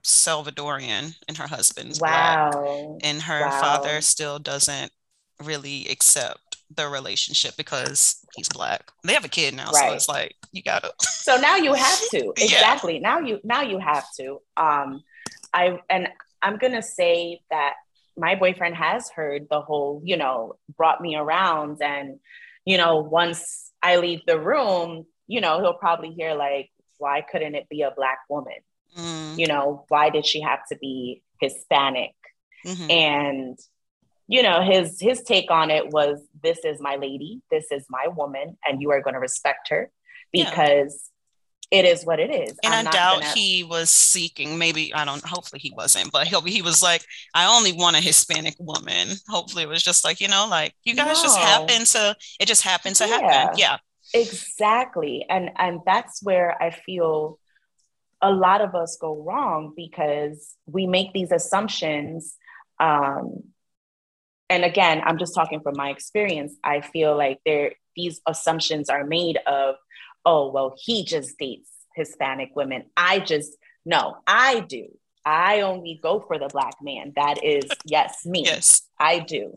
Salvadorian, 0.04 1.14
and 1.26 1.36
her 1.36 1.48
husband's 1.48 2.00
wow. 2.00 2.50
black, 2.50 3.00
and 3.02 3.22
her 3.22 3.40
wow. 3.40 3.60
father 3.60 4.00
still 4.00 4.38
doesn't 4.38 4.92
really 5.44 5.86
accept 5.88 6.56
the 6.74 6.88
relationship 6.88 7.56
because 7.56 8.24
he's 8.34 8.48
black. 8.48 8.90
They 9.04 9.14
have 9.14 9.24
a 9.24 9.28
kid 9.28 9.54
now, 9.54 9.70
right. 9.72 9.88
so 9.90 9.94
it's 9.94 10.08
like 10.08 10.34
you 10.52 10.62
gotta. 10.62 10.92
so 11.00 11.36
now 11.36 11.56
you 11.56 11.74
have 11.74 12.00
to 12.10 12.32
exactly. 12.36 12.94
Yeah. 12.94 13.00
Now 13.00 13.18
you 13.20 13.40
now 13.44 13.62
you 13.62 13.78
have 13.78 14.06
to. 14.18 14.40
Um, 14.56 15.02
I 15.52 15.80
and 15.90 16.08
I'm 16.42 16.58
gonna 16.58 16.82
say 16.82 17.40
that 17.50 17.74
my 18.18 18.34
boyfriend 18.34 18.74
has 18.74 19.10
heard 19.10 19.46
the 19.50 19.60
whole, 19.60 20.02
you 20.04 20.16
know, 20.16 20.56
brought 20.76 21.00
me 21.00 21.16
around, 21.16 21.78
and 21.82 22.18
you 22.64 22.76
know, 22.76 22.96
once 22.98 23.72
I 23.82 23.96
leave 23.96 24.20
the 24.26 24.38
room, 24.38 25.06
you 25.26 25.40
know, 25.40 25.60
he'll 25.60 25.74
probably 25.74 26.10
hear 26.10 26.34
like, 26.34 26.70
why 26.98 27.22
couldn't 27.22 27.54
it 27.54 27.68
be 27.68 27.82
a 27.82 27.92
black 27.96 28.18
woman? 28.28 28.58
Mm. 28.96 29.38
You 29.38 29.46
know, 29.46 29.84
why 29.88 30.10
did 30.10 30.26
she 30.26 30.40
have 30.40 30.60
to 30.70 30.76
be 30.76 31.22
Hispanic? 31.40 32.14
Mm-hmm. 32.66 32.90
And 32.90 33.58
you 34.30 34.42
know 34.42 34.62
his 34.62 35.00
his 35.00 35.22
take 35.22 35.50
on 35.50 35.70
it 35.70 35.88
was 35.88 36.20
this 36.42 36.58
is 36.64 36.80
my 36.80 36.96
lady 36.96 37.40
this 37.50 37.72
is 37.72 37.86
my 37.88 38.08
woman 38.08 38.58
and 38.66 38.82
you 38.82 38.90
are 38.90 39.00
going 39.00 39.14
to 39.14 39.20
respect 39.20 39.68
her 39.70 39.90
because. 40.32 41.07
It 41.70 41.84
is 41.84 42.04
what 42.04 42.18
it 42.18 42.30
is 42.30 42.56
and 42.62 42.74
I'm 42.74 42.88
i 42.88 42.90
doubt 42.90 43.20
gonna... 43.20 43.32
he 43.32 43.62
was 43.62 43.90
seeking 43.90 44.58
maybe 44.58 44.92
i 44.94 45.04
don't 45.04 45.22
hopefully 45.22 45.60
he 45.60 45.72
wasn't 45.76 46.10
but 46.12 46.26
he'll 46.26 46.40
be 46.40 46.50
he 46.50 46.62
was 46.62 46.82
like 46.82 47.04
i 47.34 47.46
only 47.46 47.72
want 47.72 47.96
a 47.96 48.00
hispanic 48.00 48.56
woman 48.58 49.08
hopefully 49.28 49.64
it 49.64 49.68
was 49.68 49.82
just 49.82 50.04
like 50.04 50.20
you 50.20 50.28
know 50.28 50.46
like 50.48 50.74
you 50.84 50.94
guys 50.94 51.18
no. 51.18 51.22
just 51.22 51.38
happen 51.38 51.84
to 51.84 52.16
it 52.40 52.46
just 52.46 52.62
happened 52.62 52.96
to 52.96 53.06
yeah. 53.06 53.20
happen 53.20 53.58
yeah 53.58 53.76
exactly 54.14 55.26
and 55.28 55.50
and 55.56 55.80
that's 55.84 56.22
where 56.22 56.60
i 56.62 56.70
feel 56.70 57.38
a 58.22 58.30
lot 58.30 58.60
of 58.60 58.74
us 58.74 58.96
go 59.00 59.22
wrong 59.22 59.72
because 59.76 60.54
we 60.66 60.86
make 60.86 61.12
these 61.12 61.30
assumptions 61.30 62.36
um, 62.80 63.42
and 64.50 64.64
again, 64.64 65.02
I'm 65.04 65.18
just 65.18 65.34
talking 65.34 65.60
from 65.60 65.74
my 65.76 65.90
experience. 65.90 66.54
I 66.64 66.80
feel 66.80 67.16
like 67.16 67.40
there 67.44 67.72
these 67.96 68.20
assumptions 68.26 68.88
are 68.88 69.04
made 69.04 69.38
of, 69.46 69.74
oh, 70.24 70.50
well, 70.50 70.74
he 70.78 71.04
just 71.04 71.38
dates 71.38 71.70
Hispanic 71.94 72.50
women. 72.54 72.84
I 72.96 73.20
just 73.20 73.56
no, 73.84 74.16
I 74.26 74.60
do. 74.60 74.88
I 75.24 75.62
only 75.62 75.98
go 76.02 76.20
for 76.20 76.38
the 76.38 76.48
black 76.48 76.74
man. 76.82 77.12
That 77.16 77.44
is 77.44 77.64
yes, 77.84 78.24
me. 78.24 78.44
Yes. 78.44 78.82
I 78.98 79.18
do. 79.18 79.56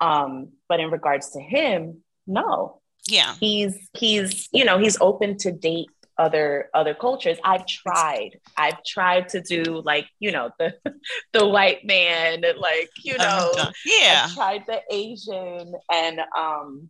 Um, 0.00 0.52
but 0.68 0.80
in 0.80 0.90
regards 0.90 1.30
to 1.30 1.40
him, 1.40 2.02
no. 2.26 2.80
Yeah. 3.08 3.34
He's 3.38 3.88
he's, 3.94 4.48
you 4.52 4.64
know, 4.64 4.78
he's 4.78 4.98
open 5.00 5.38
to 5.38 5.52
date 5.52 5.88
other 6.18 6.70
other 6.72 6.94
cultures 6.94 7.36
i've 7.44 7.66
tried 7.66 8.30
i've 8.56 8.82
tried 8.84 9.28
to 9.28 9.42
do 9.42 9.82
like 9.84 10.06
you 10.18 10.32
know 10.32 10.50
the 10.58 10.72
the 11.34 11.46
white 11.46 11.84
man 11.84 12.42
like 12.56 12.88
you 13.04 13.18
know 13.18 13.52
yeah 13.84 14.24
I've 14.24 14.34
tried 14.34 14.64
the 14.66 14.80
asian 14.90 15.74
and 15.92 16.20
um 16.34 16.88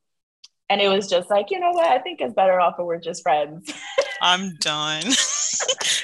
and 0.68 0.80
it 0.80 0.88
was 0.88 1.08
just 1.08 1.30
like 1.30 1.50
you 1.50 1.60
know 1.60 1.70
what? 1.70 1.86
I 1.86 1.98
think 1.98 2.20
it's 2.20 2.34
better 2.34 2.60
off 2.60 2.74
if 2.78 2.84
we're 2.84 2.98
just 2.98 3.22
friends. 3.22 3.72
I'm 4.22 4.54
done. 4.56 5.02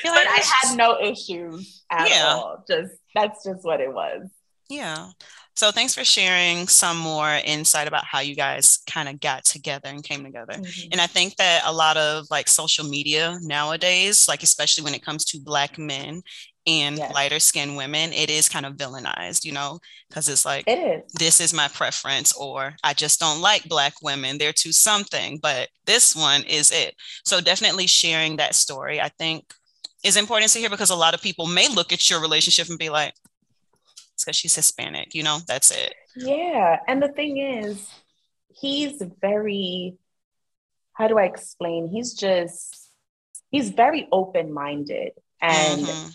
But 0.04 0.26
i 0.26 0.42
had 0.42 0.76
no 0.76 1.00
issues 1.00 1.83
at 1.90 2.09
yeah. 2.09 2.26
all. 2.26 2.64
Just 2.69 2.92
that's 3.14 3.45
just 3.45 3.64
what 3.64 3.81
it 3.81 3.92
was. 3.92 4.28
Yeah. 4.69 5.09
So 5.54 5.71
thanks 5.71 5.95
for 5.95 6.04
sharing 6.04 6.66
some 6.66 6.97
more 6.97 7.38
insight 7.45 7.87
about 7.87 8.04
how 8.07 8.21
you 8.21 8.35
guys 8.35 8.78
kind 8.88 9.09
of 9.09 9.21
got 9.21 9.45
together 9.45 9.88
and 9.88 10.02
came 10.02 10.25
together. 10.25 10.54
Mm-hmm. 10.54 10.88
And 10.92 11.00
I 11.00 11.07
think 11.07 11.37
that 11.37 11.62
a 11.66 11.73
lot 11.73 11.99
of 11.99 12.25
like 12.31 12.49
social 12.49 12.88
media 12.88 13.38
nowadays, 13.42 14.26
like 14.28 14.42
especially 14.42 14.85
when 14.85 14.95
it 14.95 15.04
comes 15.04 15.26
to 15.26 15.40
black 15.40 15.78
men 15.78 16.23
and 16.66 16.99
yes. 16.99 17.12
lighter 17.12 17.40
skinned 17.40 17.76
women, 17.76 18.12
it 18.12 18.31
is 18.31 18.49
kind 18.49 18.64
of 18.64 18.75
villainized, 18.75 19.45
you 19.45 19.52
know, 19.52 19.81
because 20.09 20.28
it's 20.28 20.45
like 20.45 20.64
it 20.66 20.78
is. 20.78 21.12
this 21.14 21.40
is 21.40 21.52
my 21.52 21.69
preference, 21.69 22.33
or 22.37 22.75
I 22.85 22.95
just 22.95 23.19
don't 23.19 23.40
like 23.40 23.69
black 23.69 23.95
women. 24.02 24.38
They're 24.38 24.52
too 24.52 24.73
something, 24.73 25.38
but 25.42 25.69
this 25.87 26.14
one 26.14 26.42
is 26.45 26.71
it. 26.71 26.95
So 27.25 27.40
definitely 27.40 27.87
sharing 27.87 28.37
that 28.37 28.54
story, 28.54 29.00
I 29.00 29.09
think 29.09 29.52
is 30.04 30.16
important 30.16 30.52
to 30.52 30.59
hear 30.59 30.71
because 30.71 30.90
a 30.90 30.97
lot 30.97 31.14
of 31.14 31.23
people 31.23 31.47
may 31.47 31.69
look 31.69 31.92
at 31.92 32.11
your 32.11 32.21
relationship 32.21 32.69
and 32.69 32.78
be 32.78 32.90
like, 32.90 33.14
because 34.19 34.37
she's 34.37 34.54
Hispanic, 34.54 35.14
you 35.14 35.23
know, 35.23 35.38
that's 35.47 35.71
it. 35.71 35.95
Yeah. 36.16 36.78
And 36.87 37.02
the 37.02 37.09
thing 37.09 37.38
is, 37.38 37.88
he's 38.49 39.02
very, 39.21 39.97
how 40.92 41.09
do 41.09 41.19
I 41.19 41.25
explain? 41.25 41.88
He's 41.88 42.14
just, 42.14 42.90
he's 43.50 43.71
very 43.71 44.09
open 44.12 44.52
minded. 44.52 45.12
And 45.40 45.87
mm-hmm. 45.87 46.09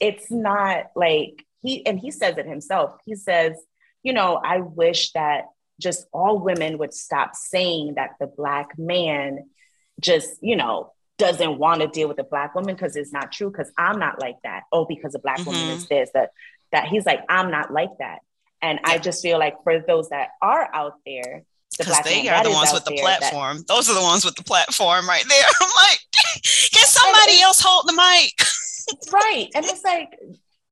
It's 0.00 0.30
not 0.30 0.86
like 0.96 1.44
he, 1.62 1.84
and 1.86 1.98
he 1.98 2.10
says 2.10 2.38
it 2.38 2.46
himself. 2.46 2.96
He 3.04 3.14
says, 3.14 3.56
you 4.02 4.12
know, 4.12 4.40
I 4.42 4.60
wish 4.60 5.12
that 5.12 5.44
just 5.78 6.06
all 6.12 6.38
women 6.38 6.78
would 6.78 6.94
stop 6.94 7.34
saying 7.34 7.94
that 7.94 8.12
the 8.18 8.26
Black 8.26 8.78
man 8.78 9.50
just, 10.00 10.30
you 10.40 10.56
know, 10.56 10.92
doesn't 11.18 11.58
want 11.58 11.82
to 11.82 11.86
deal 11.86 12.08
with 12.08 12.18
a 12.18 12.24
black 12.24 12.54
woman 12.54 12.74
because 12.74 12.96
it's 12.96 13.12
not 13.12 13.30
true 13.30 13.50
because 13.50 13.70
i'm 13.76 13.98
not 13.98 14.18
like 14.18 14.36
that 14.42 14.62
oh 14.72 14.86
because 14.86 15.14
a 15.14 15.18
black 15.18 15.36
mm-hmm. 15.36 15.50
woman 15.50 15.68
is 15.76 15.86
this 15.86 16.08
that 16.14 16.30
that 16.72 16.86
he's 16.86 17.06
like, 17.06 17.20
I'm 17.28 17.50
not 17.50 17.72
like 17.72 17.90
that. 17.98 18.20
And 18.62 18.78
yeah. 18.82 18.92
I 18.92 18.98
just 18.98 19.22
feel 19.22 19.38
like 19.38 19.62
for 19.64 19.80
those 19.80 20.10
that 20.10 20.30
are 20.42 20.68
out 20.72 20.94
there, 21.06 21.42
the 21.78 21.84
because 21.84 22.00
they 22.04 22.28
are 22.28 22.42
the 22.42 22.50
ones 22.50 22.72
with 22.72 22.84
the 22.84 22.96
platform. 23.00 23.58
That, 23.58 23.68
those 23.68 23.88
are 23.88 23.94
the 23.94 24.02
ones 24.02 24.24
with 24.24 24.34
the 24.34 24.44
platform 24.44 25.08
right 25.08 25.24
there. 25.28 25.44
I'm 25.60 25.70
like, 25.76 25.98
can 26.42 26.86
somebody 26.86 27.40
else 27.40 27.60
hold 27.64 27.86
the 27.86 27.92
mic? 27.92 28.34
right. 29.12 29.48
And 29.54 29.64
it's 29.64 29.84
like, 29.84 30.18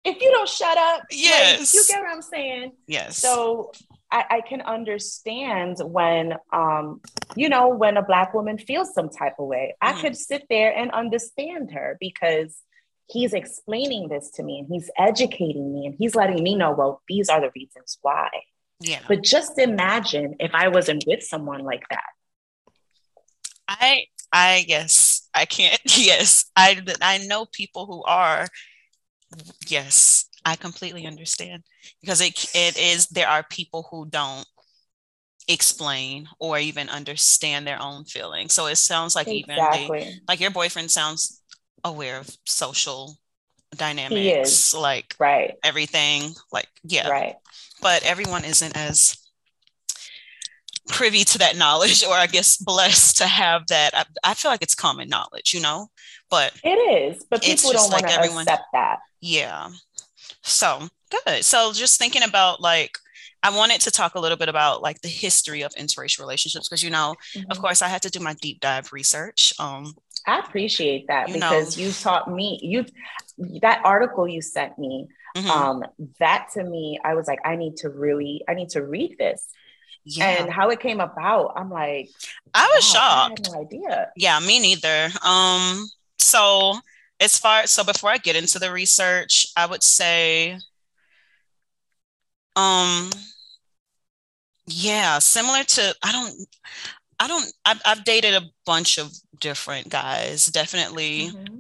if 0.04 0.22
you 0.22 0.30
don't 0.30 0.48
shut 0.48 0.78
up, 0.78 1.02
yes, 1.10 1.60
like, 1.60 1.74
you 1.74 1.84
get 1.88 2.02
what 2.02 2.12
I'm 2.12 2.22
saying. 2.22 2.72
Yes. 2.86 3.18
So 3.18 3.72
I, 4.10 4.24
I 4.30 4.40
can 4.40 4.60
understand 4.62 5.76
when, 5.80 6.34
um, 6.52 7.00
you 7.36 7.48
know, 7.48 7.68
when 7.68 7.96
a 7.96 8.02
black 8.02 8.32
woman 8.32 8.58
feels 8.58 8.94
some 8.94 9.08
type 9.10 9.34
of 9.38 9.46
way. 9.46 9.74
Mm. 9.82 9.88
I 9.88 10.00
could 10.00 10.16
sit 10.16 10.46
there 10.48 10.74
and 10.74 10.90
understand 10.92 11.72
her 11.72 11.96
because 12.00 12.56
he's 13.10 13.32
explaining 13.32 14.08
this 14.08 14.30
to 14.32 14.42
me 14.42 14.60
and 14.60 14.68
he's 14.68 14.90
educating 14.96 15.72
me 15.72 15.86
and 15.86 15.94
he's 15.98 16.14
letting 16.14 16.42
me 16.42 16.54
know, 16.54 16.72
well, 16.72 17.02
these 17.08 17.28
are 17.28 17.40
the 17.40 17.50
reasons 17.54 17.98
why. 18.02 18.28
Yeah. 18.80 19.00
But 19.08 19.22
just 19.22 19.58
imagine 19.58 20.36
if 20.40 20.52
I 20.54 20.68
wasn't 20.68 21.04
with 21.06 21.22
someone 21.22 21.64
like 21.64 21.84
that. 21.90 22.10
I 23.68 24.06
I 24.32 24.64
guess 24.66 25.07
I 25.38 25.44
can't. 25.44 25.80
Yes, 25.96 26.50
I 26.56 26.82
I 27.00 27.18
know 27.18 27.46
people 27.46 27.86
who 27.86 28.02
are. 28.04 28.46
Yes, 29.66 30.28
I 30.44 30.56
completely 30.56 31.06
understand 31.06 31.62
because 32.00 32.20
it 32.20 32.50
it 32.54 32.78
is 32.78 33.06
there 33.08 33.28
are 33.28 33.42
people 33.42 33.86
who 33.90 34.06
don't 34.08 34.46
explain 35.48 36.28
or 36.38 36.58
even 36.58 36.88
understand 36.88 37.66
their 37.66 37.80
own 37.80 38.04
feelings. 38.04 38.52
So 38.54 38.66
it 38.66 38.76
sounds 38.76 39.14
like 39.14 39.28
exactly. 39.28 39.98
even 39.98 40.20
like 40.28 40.40
your 40.40 40.50
boyfriend 40.50 40.90
sounds 40.90 41.42
aware 41.84 42.18
of 42.18 42.28
social 42.44 43.16
dynamics 43.76 44.72
like 44.74 45.14
right 45.20 45.54
everything 45.62 46.32
like 46.50 46.66
yeah 46.84 47.08
right 47.08 47.36
but 47.82 48.02
everyone 48.02 48.44
isn't 48.44 48.74
as 48.76 49.27
privy 50.88 51.24
to 51.24 51.38
that 51.38 51.56
knowledge 51.56 52.04
or 52.04 52.14
i 52.14 52.26
guess 52.26 52.56
blessed 52.56 53.18
to 53.18 53.26
have 53.26 53.66
that 53.68 53.90
i, 53.94 54.04
I 54.24 54.34
feel 54.34 54.50
like 54.50 54.62
it's 54.62 54.74
common 54.74 55.08
knowledge 55.08 55.54
you 55.54 55.60
know 55.60 55.88
but 56.30 56.52
it 56.64 56.68
is 56.70 57.24
but 57.30 57.42
people 57.42 57.72
don't 57.72 57.90
like 57.90 58.04
want 58.04 58.22
to 58.22 58.40
accept 58.40 58.64
that 58.72 58.98
yeah 59.20 59.68
so 60.42 60.88
good 61.26 61.44
so 61.44 61.72
just 61.72 61.98
thinking 61.98 62.22
about 62.22 62.60
like 62.60 62.98
I 63.42 63.56
wanted 63.56 63.80
to 63.82 63.90
talk 63.90 64.14
a 64.14 64.20
little 64.20 64.36
bit 64.36 64.48
about 64.48 64.82
like 64.82 65.00
the 65.00 65.08
history 65.08 65.62
of 65.62 65.72
interracial 65.74 66.20
relationships 66.20 66.68
because 66.68 66.82
you 66.82 66.90
know, 66.90 67.14
mm-hmm. 67.36 67.50
of 67.50 67.60
course, 67.60 67.82
I 67.82 67.88
had 67.88 68.02
to 68.02 68.10
do 68.10 68.20
my 68.20 68.34
deep 68.34 68.60
dive 68.60 68.92
research. 68.92 69.52
Um, 69.60 69.94
I 70.26 70.40
appreciate 70.40 71.06
that 71.06 71.28
you 71.28 71.34
because 71.34 71.78
know, 71.78 71.84
you 71.84 71.92
taught 71.92 72.30
me 72.30 72.58
you 72.62 72.84
that 73.62 73.82
article 73.84 74.26
you 74.28 74.42
sent 74.42 74.78
me. 74.78 75.08
Mm-hmm. 75.36 75.50
Um, 75.50 75.84
that 76.18 76.48
to 76.54 76.64
me, 76.64 76.98
I 77.04 77.14
was 77.14 77.28
like, 77.28 77.38
I 77.44 77.56
need 77.56 77.76
to 77.78 77.90
really, 77.90 78.42
I 78.48 78.54
need 78.54 78.70
to 78.70 78.82
read 78.82 79.16
this. 79.18 79.46
Yeah. 80.04 80.42
And 80.42 80.50
how 80.50 80.70
it 80.70 80.80
came 80.80 81.00
about, 81.00 81.52
I'm 81.56 81.70
like, 81.70 82.10
I 82.54 82.70
was 82.74 82.94
wow, 82.94 83.28
shocked. 83.28 83.48
I 83.48 83.52
no 83.52 83.60
idea. 83.60 84.10
Yeah, 84.16 84.38
me 84.40 84.58
neither. 84.58 85.10
Um, 85.24 85.88
so 86.18 86.78
as 87.20 87.38
far 87.38 87.66
so 87.66 87.84
before 87.84 88.10
I 88.10 88.18
get 88.18 88.36
into 88.36 88.58
the 88.58 88.72
research, 88.72 89.46
I 89.56 89.66
would 89.66 89.82
say 89.82 90.58
um 92.56 93.10
yeah, 94.66 95.18
similar 95.18 95.64
to 95.64 95.94
I 96.02 96.12
don't 96.12 96.34
I 97.18 97.28
don't 97.28 97.52
I've, 97.64 97.80
I've 97.84 98.04
dated 98.04 98.34
a 98.34 98.46
bunch 98.66 98.98
of 98.98 99.12
different 99.40 99.88
guys. 99.88 100.46
Definitely 100.46 101.30
mm-hmm. 101.30 101.56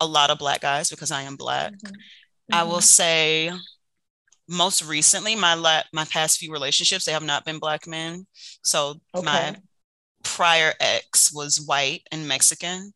a 0.00 0.06
lot 0.06 0.30
of 0.30 0.38
black 0.38 0.60
guys 0.60 0.90
because 0.90 1.10
I 1.10 1.22
am 1.22 1.36
black. 1.36 1.72
Mm-hmm. 1.72 1.94
I 2.52 2.64
will 2.64 2.74
mm-hmm. 2.74 2.80
say 2.80 3.52
most 4.50 4.84
recently 4.84 5.36
my 5.36 5.54
la- 5.54 5.82
my 5.92 6.04
past 6.04 6.38
few 6.38 6.52
relationships 6.52 7.04
they 7.04 7.12
have 7.12 7.22
not 7.22 7.44
been 7.44 7.58
black 7.58 7.86
men. 7.86 8.26
So 8.62 9.00
okay. 9.14 9.24
my 9.24 9.56
prior 10.24 10.72
ex 10.80 11.32
was 11.32 11.60
white 11.60 12.02
and 12.10 12.28
Mexican, 12.28 12.92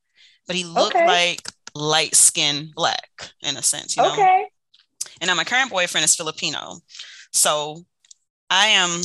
but 0.46 0.56
he 0.56 0.64
looked 0.64 0.96
okay. 0.96 1.06
like 1.06 1.49
light 1.75 2.14
skinned 2.14 2.73
black 2.75 3.08
in 3.42 3.56
a 3.56 3.62
sense, 3.62 3.96
you 3.96 4.02
know. 4.02 4.12
Okay. 4.12 4.46
And 5.20 5.28
now 5.28 5.34
my 5.34 5.44
current 5.44 5.70
boyfriend 5.70 6.04
is 6.04 6.16
Filipino. 6.16 6.78
So 7.32 7.84
I 8.50 8.66
am 8.66 9.00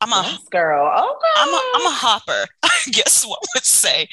I'm 0.00 0.12
a 0.12 0.28
yes, 0.28 0.40
girl. 0.50 0.86
Okay. 0.86 1.32
I'm 1.36 1.54
a 1.54 1.62
I'm 1.74 1.86
a 1.86 1.94
hopper, 1.94 2.46
I 2.62 2.80
guess 2.90 3.24
one 3.24 3.38
would 3.54 3.64
say. 3.64 4.08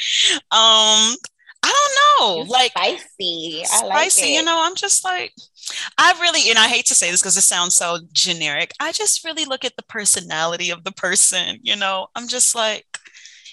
Um, 0.52 1.16
I 1.64 1.74
don't 2.20 2.28
know. 2.30 2.36
You're 2.38 2.46
like 2.46 2.72
spicy. 2.72 3.62
I 3.62 3.66
spicy, 3.66 4.22
like 4.22 4.32
you 4.32 4.44
know, 4.44 4.58
I'm 4.60 4.76
just 4.76 5.04
like 5.04 5.34
I 5.98 6.14
really, 6.22 6.50
and 6.50 6.60
I 6.60 6.68
hate 6.68 6.86
to 6.88 6.96
say 6.96 7.12
this 7.12 7.22
because 7.22 7.38
it 7.38 7.42
sounds 7.42 7.76
so 7.76 8.00
generic. 8.12 8.72
I 8.80 8.92
just 8.92 9.24
really 9.24 9.46
look 9.46 9.66
at 9.66 9.76
the 9.76 9.84
personality 9.84 10.70
of 10.70 10.84
the 10.84 10.92
person, 10.92 11.60
you 11.62 11.76
know. 11.76 12.08
I'm 12.16 12.28
just 12.28 12.56
like, 12.56 12.86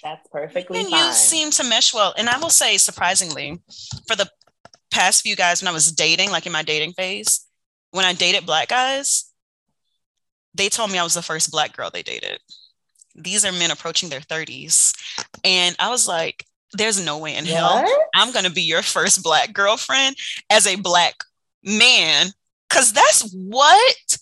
that's 0.03 0.27
perfectly 0.31 0.79
and 0.79 0.89
fine. 0.89 1.07
you 1.07 1.13
seem 1.13 1.51
to 1.51 1.63
mesh 1.63 1.93
well. 1.93 2.13
And 2.17 2.29
I 2.29 2.37
will 2.37 2.49
say, 2.49 2.77
surprisingly, 2.77 3.59
for 4.07 4.15
the 4.15 4.29
past 4.91 5.23
few 5.23 5.35
guys 5.35 5.61
when 5.61 5.67
I 5.67 5.73
was 5.73 5.91
dating, 5.91 6.31
like 6.31 6.45
in 6.45 6.51
my 6.51 6.63
dating 6.63 6.93
phase, 6.93 7.45
when 7.91 8.05
I 8.05 8.13
dated 8.13 8.45
black 8.45 8.69
guys, 8.69 9.31
they 10.53 10.69
told 10.69 10.91
me 10.91 10.99
I 10.99 11.03
was 11.03 11.15
the 11.15 11.21
first 11.21 11.51
black 11.51 11.75
girl 11.75 11.89
they 11.91 12.03
dated. 12.03 12.39
These 13.15 13.45
are 13.45 13.51
men 13.51 13.71
approaching 13.71 14.09
their 14.09 14.19
30s. 14.19 14.93
And 15.43 15.75
I 15.79 15.89
was 15.89 16.07
like, 16.07 16.45
there's 16.77 17.03
no 17.03 17.17
way 17.17 17.35
in 17.35 17.45
what? 17.45 17.53
hell 17.53 17.85
I'm 18.15 18.31
going 18.31 18.45
to 18.45 18.51
be 18.51 18.61
your 18.61 18.81
first 18.81 19.23
black 19.23 19.53
girlfriend 19.53 20.15
as 20.49 20.67
a 20.67 20.75
black 20.75 21.15
man. 21.63 22.27
Cause 22.69 22.91
that's 22.91 23.31
what 23.33 24.17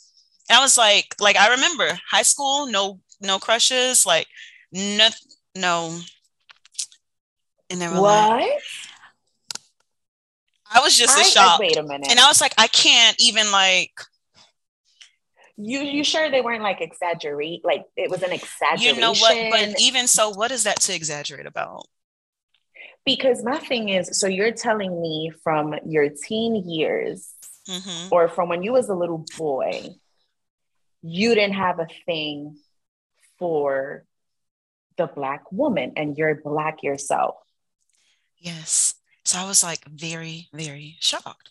and 0.50 0.58
I 0.58 0.62
was 0.62 0.78
like, 0.78 1.16
like 1.20 1.38
I 1.38 1.52
remember 1.52 1.98
high 2.10 2.24
school, 2.24 2.68
no, 2.68 3.00
no 3.22 3.40
crushes, 3.40 4.06
like 4.06 4.28
no, 4.72 5.10
no. 5.56 6.00
And 7.70 7.82
they 7.82 7.88
were 7.88 8.02
what? 8.02 8.30
Like, 8.30 8.52
I 10.72 10.80
was 10.82 10.98
just 10.98 11.20
a 11.20 11.24
shock. 11.24 11.60
Wait 11.60 11.78
a 11.78 11.84
minute. 11.84 12.10
And 12.10 12.20
I 12.20 12.28
was 12.28 12.42
like, 12.42 12.54
I 12.58 12.68
can't 12.68 13.16
even 13.20 13.52
like 13.52 13.92
you 15.56 15.82
you 15.82 16.04
sure 16.04 16.32
they 16.32 16.42
weren't 16.42 16.64
like 16.64 16.82
exaggerate 16.82 17.64
like 17.64 17.86
it 17.96 18.10
was 18.10 18.24
an 18.24 18.32
exaggeration 18.32 18.96
you 18.96 19.00
know 19.00 19.12
what 19.12 19.52
but 19.52 19.80
even 19.80 20.08
so 20.08 20.32
what 20.32 20.50
is 20.50 20.64
that 20.64 20.80
to 20.82 20.96
exaggerate 20.96 21.46
about 21.46 21.86
because 23.06 23.44
my 23.44 23.58
thing 23.58 23.90
is 23.90 24.20
so 24.20 24.28
you're 24.28 24.52
telling 24.52 25.02
me 25.02 25.32
from 25.44 25.76
your 25.86 26.10
teen 26.10 26.56
years 26.70 27.30
mm-hmm. 27.68 28.14
or 28.14 28.28
from 28.28 28.50
when 28.50 28.64
you 28.64 28.72
was 28.72 28.90
a 28.90 28.96
little 28.96 29.26
boy 29.38 29.90
you 31.02 31.36
didn't 31.36 31.56
have 31.56 31.80
a 31.80 31.88
thing 32.06 32.58
for 33.38 34.06
the 34.98 35.08
black 35.08 35.52
woman 35.52 35.94
and 35.96 36.18
you're 36.18 36.36
black 36.36 36.84
yourself 36.84 37.36
yes 38.38 38.96
so 39.26 39.40
i 39.40 39.48
was 39.48 39.64
like 39.64 39.84
very 39.86 40.48
very 40.54 40.96
shocked 41.00 41.50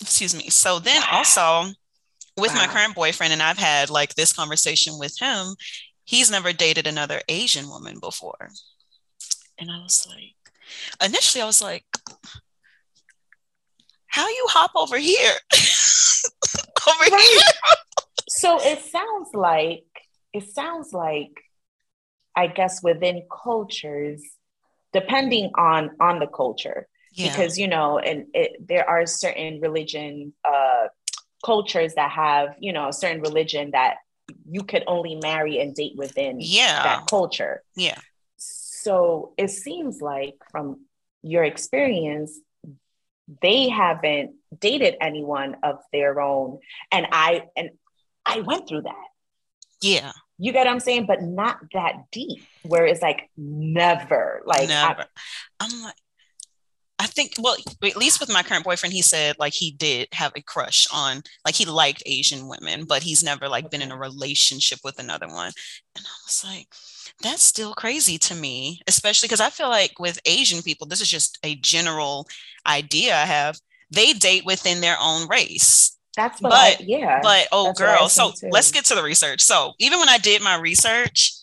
excuse 0.00 0.34
me 0.34 0.48
so 0.50 0.78
then 0.78 1.02
also 1.10 1.70
with 2.40 2.52
wow. 2.52 2.66
my 2.66 2.66
current 2.66 2.94
boyfriend, 2.94 3.32
and 3.32 3.42
I've 3.42 3.58
had 3.58 3.90
like 3.90 4.14
this 4.14 4.32
conversation 4.32 4.94
with 4.98 5.16
him, 5.18 5.54
he's 6.04 6.30
never 6.30 6.52
dated 6.52 6.86
another 6.86 7.20
Asian 7.28 7.68
woman 7.68 7.98
before. 8.00 8.50
And 9.60 9.70
I 9.70 9.78
was 9.78 10.06
like, 10.08 10.34
initially, 11.04 11.42
I 11.42 11.46
was 11.46 11.62
like, 11.62 11.84
how 14.06 14.26
you 14.26 14.46
hop 14.48 14.72
over 14.74 14.96
here? 14.96 15.34
over 16.88 17.10
right. 17.10 17.22
here. 17.22 17.74
so 18.28 18.58
it 18.60 18.80
sounds 18.80 19.30
like, 19.34 19.84
it 20.32 20.48
sounds 20.50 20.92
like, 20.92 21.32
I 22.34 22.46
guess 22.46 22.82
within 22.82 23.26
cultures, 23.30 24.22
depending 24.92 25.50
on 25.56 25.90
on 26.00 26.20
the 26.20 26.26
culture, 26.26 26.86
yeah. 27.12 27.28
because 27.28 27.58
you 27.58 27.68
know, 27.68 27.98
and 27.98 28.26
it, 28.32 28.66
there 28.66 28.88
are 28.88 29.04
certain 29.04 29.60
religion 29.60 30.32
uh, 30.44 30.86
cultures 31.44 31.94
that 31.94 32.10
have, 32.10 32.54
you 32.58 32.72
know, 32.72 32.88
a 32.88 32.92
certain 32.92 33.20
religion 33.20 33.72
that 33.72 33.96
you 34.48 34.62
could 34.62 34.84
only 34.86 35.16
marry 35.16 35.60
and 35.60 35.74
date 35.74 35.94
within 35.96 36.36
yeah. 36.40 36.82
that 36.84 37.06
culture. 37.08 37.62
Yeah. 37.76 37.98
So 38.82 39.34
it 39.36 39.50
seems 39.50 40.00
like 40.00 40.36
from 40.50 40.86
your 41.22 41.44
experience, 41.44 42.38
they 43.42 43.68
haven't 43.68 44.34
dated 44.58 44.96
anyone 45.00 45.56
of 45.62 45.76
their 45.92 46.20
own. 46.20 46.58
And 46.90 47.06
I 47.12 47.44
and 47.56 47.70
I 48.24 48.40
went 48.40 48.68
through 48.68 48.82
that. 48.82 49.06
Yeah. 49.82 50.12
You 50.38 50.52
get 50.52 50.60
what 50.60 50.68
I'm 50.68 50.80
saying? 50.80 51.06
But 51.06 51.22
not 51.22 51.58
that 51.74 52.10
deep, 52.10 52.42
where 52.62 52.86
it's 52.86 53.02
like 53.02 53.28
never. 53.36 54.42
Like 54.46 54.68
never. 54.68 55.02
I, 55.02 55.06
I'm 55.60 55.82
like, 55.82 55.94
think, 57.20 57.34
well, 57.38 57.56
at 57.84 57.96
least 57.96 58.20
with 58.20 58.32
my 58.32 58.42
current 58.42 58.64
boyfriend, 58.64 58.92
he 58.92 59.02
said 59.02 59.36
like 59.38 59.52
he 59.52 59.72
did 59.72 60.08
have 60.12 60.32
a 60.34 60.42
crush 60.42 60.86
on, 60.92 61.22
like 61.44 61.54
he 61.54 61.64
liked 61.64 62.02
Asian 62.06 62.48
women, 62.48 62.84
but 62.84 63.02
he's 63.02 63.22
never 63.22 63.48
like 63.48 63.70
been 63.70 63.82
in 63.82 63.92
a 63.92 63.98
relationship 63.98 64.78
with 64.82 64.98
another 64.98 65.28
one. 65.28 65.52
And 65.96 66.04
I 66.04 66.16
was 66.26 66.44
like, 66.44 66.68
that's 67.22 67.42
still 67.42 67.74
crazy 67.74 68.16
to 68.18 68.34
me, 68.34 68.80
especially 68.86 69.26
because 69.26 69.40
I 69.40 69.50
feel 69.50 69.68
like 69.68 69.98
with 69.98 70.18
Asian 70.24 70.62
people, 70.62 70.86
this 70.86 71.00
is 71.00 71.08
just 71.08 71.38
a 71.42 71.56
general 71.56 72.26
idea 72.66 73.14
I 73.14 73.26
have. 73.26 73.58
They 73.90 74.12
date 74.12 74.44
within 74.46 74.80
their 74.80 74.96
own 75.00 75.28
race. 75.28 75.96
That's 76.16 76.40
what 76.40 76.50
but, 76.50 76.56
I, 76.58 76.76
yeah. 76.80 77.20
But 77.22 77.48
oh, 77.52 77.72
girl. 77.72 78.08
So 78.08 78.32
too. 78.32 78.48
let's 78.50 78.72
get 78.72 78.84
to 78.86 78.94
the 78.94 79.02
research. 79.02 79.40
So 79.42 79.74
even 79.78 79.98
when 79.98 80.08
I 80.08 80.18
did 80.18 80.42
my 80.42 80.56
research, 80.56 81.34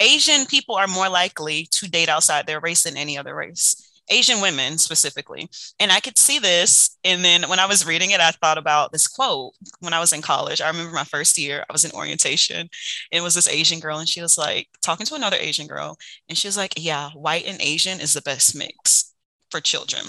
Asian 0.00 0.46
people 0.46 0.76
are 0.76 0.86
more 0.86 1.08
likely 1.08 1.68
to 1.72 1.90
date 1.90 2.08
outside 2.08 2.46
their 2.46 2.60
race 2.60 2.84
than 2.84 2.96
any 2.96 3.18
other 3.18 3.34
race. 3.34 3.89
Asian 4.10 4.40
women 4.40 4.76
specifically. 4.78 5.48
And 5.78 5.90
I 5.90 6.00
could 6.00 6.18
see 6.18 6.38
this. 6.38 6.98
And 7.04 7.24
then 7.24 7.48
when 7.48 7.58
I 7.58 7.66
was 7.66 7.86
reading 7.86 8.10
it, 8.10 8.20
I 8.20 8.32
thought 8.32 8.58
about 8.58 8.92
this 8.92 9.06
quote 9.06 9.54
when 9.78 9.94
I 9.94 10.00
was 10.00 10.12
in 10.12 10.20
college. 10.20 10.60
I 10.60 10.68
remember 10.68 10.92
my 10.92 11.04
first 11.04 11.38
year, 11.38 11.64
I 11.68 11.72
was 11.72 11.84
in 11.84 11.92
orientation. 11.92 12.68
It 13.10 13.22
was 13.22 13.34
this 13.34 13.48
Asian 13.48 13.80
girl, 13.80 13.98
and 13.98 14.08
she 14.08 14.20
was 14.20 14.36
like 14.36 14.68
talking 14.82 15.06
to 15.06 15.14
another 15.14 15.36
Asian 15.38 15.66
girl. 15.66 15.96
And 16.28 16.36
she 16.36 16.48
was 16.48 16.56
like, 16.56 16.74
Yeah, 16.76 17.10
white 17.10 17.46
and 17.46 17.60
Asian 17.60 18.00
is 18.00 18.12
the 18.14 18.22
best 18.22 18.56
mix 18.56 19.14
for 19.50 19.60
children. 19.60 20.04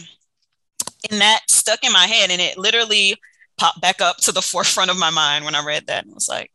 And 1.10 1.22
that 1.22 1.42
stuck 1.48 1.84
in 1.84 1.92
my 1.92 2.08
head. 2.08 2.32
And 2.32 2.42
it 2.42 2.58
literally 2.58 3.16
popped 3.58 3.82
back 3.82 4.02
up 4.02 4.18
to 4.18 4.32
the 4.32 4.42
forefront 4.42 4.92
of 4.92 4.98
my 5.00 5.10
mind 5.10 5.46
when 5.46 5.56
I 5.56 5.64
read 5.64 5.88
that. 5.88 6.06
And 6.06 6.14
was 6.14 6.30
like, 6.30 6.52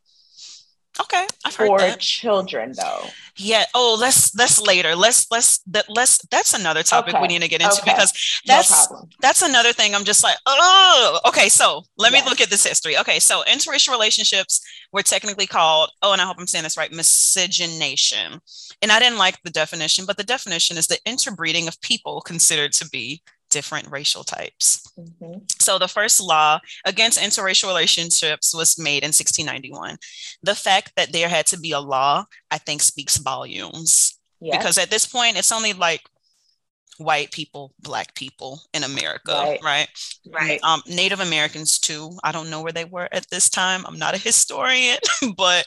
Okay, 1.00 1.26
I've 1.44 1.54
heard 1.54 1.80
for 1.80 1.98
children 1.98 2.72
though. 2.76 3.04
Yeah. 3.36 3.64
Oh, 3.74 3.96
let's 4.00 4.34
let's 4.34 4.60
later. 4.60 4.96
Let's 4.96 5.30
let's 5.30 5.58
that 5.66 5.86
let's 5.88 6.18
that's 6.30 6.54
another 6.54 6.82
topic 6.82 7.14
okay. 7.14 7.20
we 7.20 7.28
need 7.28 7.42
to 7.42 7.48
get 7.48 7.60
into 7.60 7.82
okay. 7.82 7.92
because 7.92 8.40
that's 8.46 8.90
no 8.90 9.06
that's 9.20 9.42
another 9.42 9.72
thing. 9.72 9.94
I'm 9.94 10.04
just 10.04 10.24
like, 10.24 10.36
oh, 10.46 11.20
okay. 11.26 11.48
So 11.48 11.82
let 11.98 12.12
yes. 12.12 12.24
me 12.24 12.30
look 12.30 12.40
at 12.40 12.48
this 12.48 12.66
history. 12.66 12.96
Okay, 12.98 13.18
so 13.18 13.42
interracial 13.46 13.90
relationships 13.90 14.64
were 14.92 15.02
technically 15.02 15.46
called. 15.46 15.90
Oh, 16.02 16.12
and 16.12 16.22
I 16.22 16.24
hope 16.24 16.36
I'm 16.38 16.46
saying 16.46 16.64
this 16.64 16.78
right. 16.78 16.90
Miscegenation, 16.90 18.40
and 18.80 18.92
I 18.92 18.98
didn't 18.98 19.18
like 19.18 19.42
the 19.42 19.50
definition, 19.50 20.06
but 20.06 20.16
the 20.16 20.24
definition 20.24 20.78
is 20.78 20.86
the 20.86 20.98
interbreeding 21.04 21.68
of 21.68 21.80
people 21.82 22.22
considered 22.22 22.72
to 22.72 22.88
be 22.88 23.22
different 23.56 23.90
racial 23.90 24.22
types. 24.22 24.82
Mm-hmm. 24.98 25.38
So 25.58 25.78
the 25.78 25.88
first 25.88 26.20
law 26.20 26.60
against 26.84 27.18
interracial 27.18 27.68
relationships 27.68 28.54
was 28.54 28.78
made 28.78 29.02
in 29.02 29.08
1691. 29.08 29.96
The 30.42 30.54
fact 30.54 30.92
that 30.96 31.10
there 31.10 31.30
had 31.30 31.46
to 31.46 31.58
be 31.58 31.72
a 31.72 31.80
law, 31.80 32.26
I 32.50 32.58
think, 32.58 32.82
speaks 32.82 33.16
volumes. 33.16 34.18
Because 34.42 34.76
at 34.76 34.90
this 34.90 35.06
point, 35.06 35.38
it's 35.38 35.50
only 35.50 35.72
like 35.72 36.02
white 36.98 37.30
people, 37.32 37.72
black 37.80 38.14
people 38.14 38.60
in 38.74 38.84
America, 38.84 39.32
right? 39.32 39.58
Right. 39.64 39.88
right. 40.30 40.60
Um, 40.62 40.82
Native 40.86 41.20
Americans 41.20 41.78
too. 41.78 42.12
I 42.22 42.32
don't 42.32 42.50
know 42.50 42.60
where 42.60 42.72
they 42.72 42.84
were 42.84 43.08
at 43.10 43.26
this 43.30 43.48
time. 43.48 43.86
I'm 43.86 43.98
not 43.98 44.14
a 44.14 44.18
historian, 44.18 44.98
but 45.36 45.66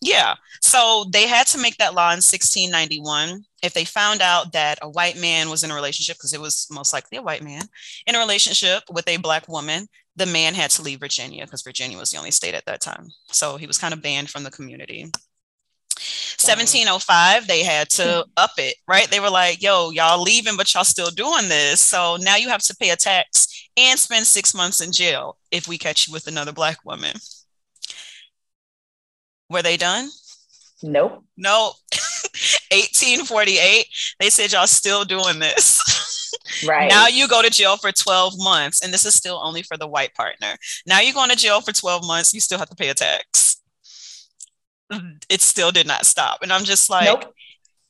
yeah. 0.00 0.34
So 0.60 1.06
they 1.12 1.26
had 1.26 1.46
to 1.48 1.58
make 1.58 1.76
that 1.78 1.94
law 1.94 2.10
in 2.10 2.18
1691. 2.18 3.44
If 3.62 3.74
they 3.74 3.84
found 3.84 4.22
out 4.22 4.52
that 4.52 4.78
a 4.82 4.88
white 4.88 5.16
man 5.16 5.50
was 5.50 5.64
in 5.64 5.70
a 5.70 5.74
relationship, 5.74 6.16
because 6.16 6.32
it 6.32 6.40
was 6.40 6.68
most 6.70 6.92
likely 6.92 7.18
a 7.18 7.22
white 7.22 7.42
man 7.42 7.64
in 8.06 8.14
a 8.14 8.20
relationship 8.20 8.84
with 8.90 9.08
a 9.08 9.16
black 9.16 9.48
woman, 9.48 9.88
the 10.16 10.26
man 10.26 10.54
had 10.54 10.70
to 10.72 10.82
leave 10.82 11.00
Virginia 11.00 11.44
because 11.44 11.62
Virginia 11.62 11.98
was 11.98 12.10
the 12.10 12.18
only 12.18 12.30
state 12.30 12.54
at 12.54 12.66
that 12.66 12.80
time. 12.80 13.08
So 13.28 13.56
he 13.56 13.66
was 13.66 13.78
kind 13.78 13.94
of 13.94 14.02
banned 14.02 14.30
from 14.30 14.44
the 14.44 14.50
community. 14.50 15.10
1705 16.40 17.48
they 17.48 17.64
had 17.64 17.88
to 17.90 18.24
hmm. 18.24 18.30
up 18.36 18.52
it 18.58 18.76
right 18.86 19.10
they 19.10 19.18
were 19.18 19.30
like 19.30 19.60
yo 19.60 19.90
y'all 19.90 20.22
leaving 20.22 20.56
but 20.56 20.72
y'all 20.72 20.84
still 20.84 21.10
doing 21.10 21.48
this 21.48 21.80
so 21.80 22.16
now 22.20 22.36
you 22.36 22.48
have 22.48 22.62
to 22.62 22.76
pay 22.76 22.90
a 22.90 22.96
tax 22.96 23.68
and 23.76 23.98
spend 23.98 24.24
six 24.24 24.54
months 24.54 24.80
in 24.80 24.92
jail 24.92 25.36
if 25.50 25.66
we 25.66 25.76
catch 25.76 26.06
you 26.06 26.12
with 26.12 26.28
another 26.28 26.52
black 26.52 26.76
woman 26.84 27.16
were 29.48 29.62
they 29.62 29.76
done 29.76 30.08
nope 30.82 31.24
nope 31.36 31.74
1848 32.70 33.86
they 34.20 34.30
said 34.30 34.52
y'all 34.52 34.66
still 34.66 35.04
doing 35.04 35.38
this 35.38 35.80
right 36.68 36.88
now 36.88 37.06
you 37.06 37.26
go 37.28 37.42
to 37.42 37.50
jail 37.50 37.76
for 37.76 37.90
12 37.90 38.34
months 38.38 38.82
and 38.82 38.92
this 38.92 39.04
is 39.04 39.14
still 39.14 39.40
only 39.42 39.62
for 39.62 39.76
the 39.76 39.86
white 39.86 40.14
partner 40.14 40.56
now 40.86 41.00
you're 41.00 41.14
going 41.14 41.30
to 41.30 41.36
jail 41.36 41.60
for 41.60 41.72
12 41.72 42.06
months 42.06 42.32
you 42.32 42.40
still 42.40 42.58
have 42.58 42.68
to 42.68 42.76
pay 42.76 42.88
a 42.88 42.94
tax 42.94 43.58
it 45.28 45.40
still 45.40 45.70
did 45.70 45.86
not 45.86 46.06
stop. 46.06 46.38
And 46.42 46.52
I'm 46.52 46.64
just 46.64 46.90
like, 46.90 47.06
nope. 47.06 47.34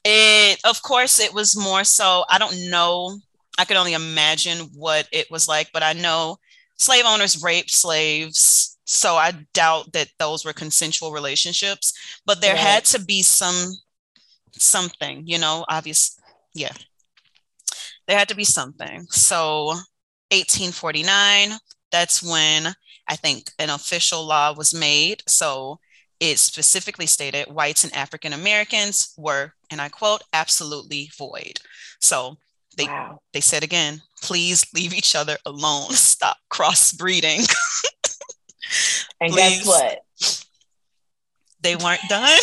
it, 0.04 0.60
of 0.64 0.82
course, 0.82 1.18
it 1.18 1.32
was 1.32 1.56
more 1.56 1.84
so, 1.84 2.24
I 2.28 2.38
don't 2.38 2.70
know. 2.70 3.18
I 3.58 3.64
can 3.64 3.76
only 3.76 3.94
imagine 3.94 4.58
what 4.74 5.08
it 5.12 5.30
was 5.30 5.48
like, 5.48 5.70
but 5.72 5.82
I 5.82 5.92
know 5.92 6.38
slave 6.76 7.04
owners 7.06 7.42
raped 7.42 7.70
slaves. 7.70 8.77
So 8.88 9.16
I 9.16 9.32
doubt 9.52 9.92
that 9.92 10.08
those 10.18 10.46
were 10.46 10.54
consensual 10.54 11.12
relationships, 11.12 11.92
but 12.24 12.40
there 12.40 12.54
right. 12.54 12.60
had 12.60 12.84
to 12.86 13.04
be 13.04 13.22
some, 13.22 13.74
something, 14.52 15.24
you 15.26 15.38
know, 15.38 15.66
obvious. 15.68 16.18
Yeah. 16.54 16.72
There 18.06 18.18
had 18.18 18.28
to 18.30 18.34
be 18.34 18.44
something. 18.44 19.06
So 19.10 19.66
1849, 20.30 21.58
that's 21.92 22.22
when 22.22 22.74
I 23.06 23.16
think 23.16 23.50
an 23.58 23.68
official 23.68 24.24
law 24.24 24.54
was 24.54 24.74
made. 24.74 25.22
So 25.26 25.80
it 26.18 26.38
specifically 26.38 27.06
stated 27.06 27.52
whites 27.52 27.84
and 27.84 27.94
African 27.94 28.32
Americans 28.32 29.12
were, 29.18 29.52
and 29.70 29.82
I 29.82 29.90
quote, 29.90 30.22
absolutely 30.32 31.10
void. 31.18 31.60
So 32.00 32.38
they 32.78 32.86
wow. 32.86 33.20
they 33.34 33.40
said 33.40 33.62
again, 33.62 34.00
please 34.22 34.64
leave 34.74 34.94
each 34.94 35.14
other 35.14 35.36
alone. 35.44 35.90
Stop 35.90 36.38
crossbreeding. 36.50 37.46
and 39.20 39.34
guess 39.34 39.66
what? 39.66 40.00
They 41.60 41.76
weren't 41.76 42.00
done. 42.08 42.38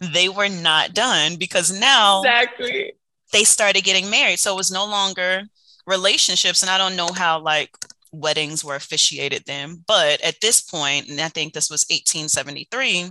they 0.12 0.28
were 0.28 0.48
not 0.48 0.94
done 0.94 1.36
because 1.36 1.78
now 1.78 2.20
exactly 2.22 2.94
they 3.32 3.44
started 3.44 3.84
getting 3.84 4.10
married. 4.10 4.38
So 4.38 4.52
it 4.54 4.56
was 4.56 4.70
no 4.70 4.86
longer 4.86 5.42
relationships. 5.86 6.62
And 6.62 6.70
I 6.70 6.78
don't 6.78 6.96
know 6.96 7.10
how 7.14 7.40
like 7.40 7.70
weddings 8.12 8.64
were 8.64 8.76
officiated 8.76 9.44
then. 9.46 9.84
But 9.86 10.20
at 10.22 10.40
this 10.40 10.60
point, 10.60 11.08
and 11.08 11.20
I 11.20 11.28
think 11.28 11.52
this 11.52 11.70
was 11.70 11.84
1873, 11.90 13.10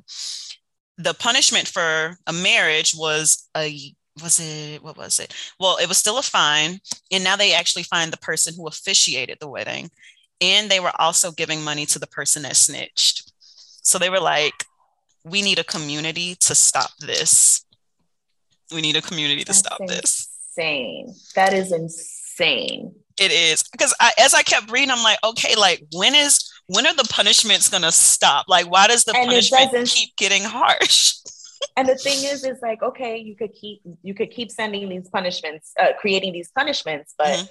the 0.97 1.13
punishment 1.13 1.67
for 1.67 2.17
a 2.27 2.33
marriage 2.33 2.93
was 2.95 3.49
a 3.55 3.93
was 4.21 4.39
it 4.39 4.83
what 4.83 4.97
was 4.97 5.19
it? 5.19 5.33
Well, 5.59 5.77
it 5.77 5.87
was 5.87 5.97
still 5.97 6.19
a 6.19 6.21
fine, 6.21 6.79
and 7.11 7.23
now 7.23 7.35
they 7.35 7.53
actually 7.53 7.83
find 7.83 8.13
the 8.13 8.17
person 8.17 8.53
who 8.55 8.67
officiated 8.67 9.39
the 9.39 9.47
wedding, 9.47 9.89
and 10.43 10.69
they 10.69 10.81
were 10.81 10.91
also 10.99 11.31
giving 11.31 11.63
money 11.63 11.85
to 11.87 11.99
the 11.99 12.07
person 12.07 12.43
that 12.43 12.57
snitched. 12.57 13.31
So 13.81 13.97
they 13.97 14.09
were 14.09 14.19
like, 14.19 14.65
"We 15.23 15.41
need 15.41 15.57
a 15.57 15.63
community 15.63 16.35
to 16.41 16.53
stop 16.53 16.91
this. 16.99 17.65
We 18.73 18.81
need 18.81 18.97
a 18.97 19.01
community 19.01 19.43
to 19.45 19.53
stop 19.53 19.79
insane. 19.79 19.97
this." 19.97 20.29
Insane. 20.49 21.15
That 21.35 21.53
is 21.53 21.71
insane. 21.71 22.93
It 23.19 23.31
is 23.31 23.63
because 23.63 23.93
I, 23.99 24.11
as 24.19 24.33
I 24.33 24.43
kept 24.43 24.71
reading, 24.71 24.91
I'm 24.91 25.03
like, 25.03 25.19
okay, 25.23 25.55
like 25.55 25.83
when 25.93 26.13
is 26.13 26.51
when 26.67 26.85
are 26.85 26.95
the 26.95 27.07
punishments 27.09 27.69
gonna 27.69 27.91
stop? 27.91 28.45
Like, 28.49 28.69
why 28.69 28.87
does 28.87 29.03
the 29.05 29.15
and 29.15 29.29
punishment 29.29 29.89
keep 29.89 30.15
getting 30.17 30.43
harsh? 30.43 31.15
and 31.77 31.87
the 31.87 31.95
thing 31.95 32.23
is, 32.25 32.43
is 32.43 32.59
like, 32.61 32.83
okay, 32.83 33.17
you 33.17 33.35
could 33.35 33.53
keep 33.53 33.81
you 34.01 34.13
could 34.13 34.31
keep 34.31 34.51
sending 34.51 34.89
these 34.89 35.09
punishments, 35.09 35.73
uh, 35.79 35.93
creating 35.99 36.33
these 36.33 36.51
punishments, 36.51 37.13
but 37.17 37.27
mm-hmm. 37.27 37.45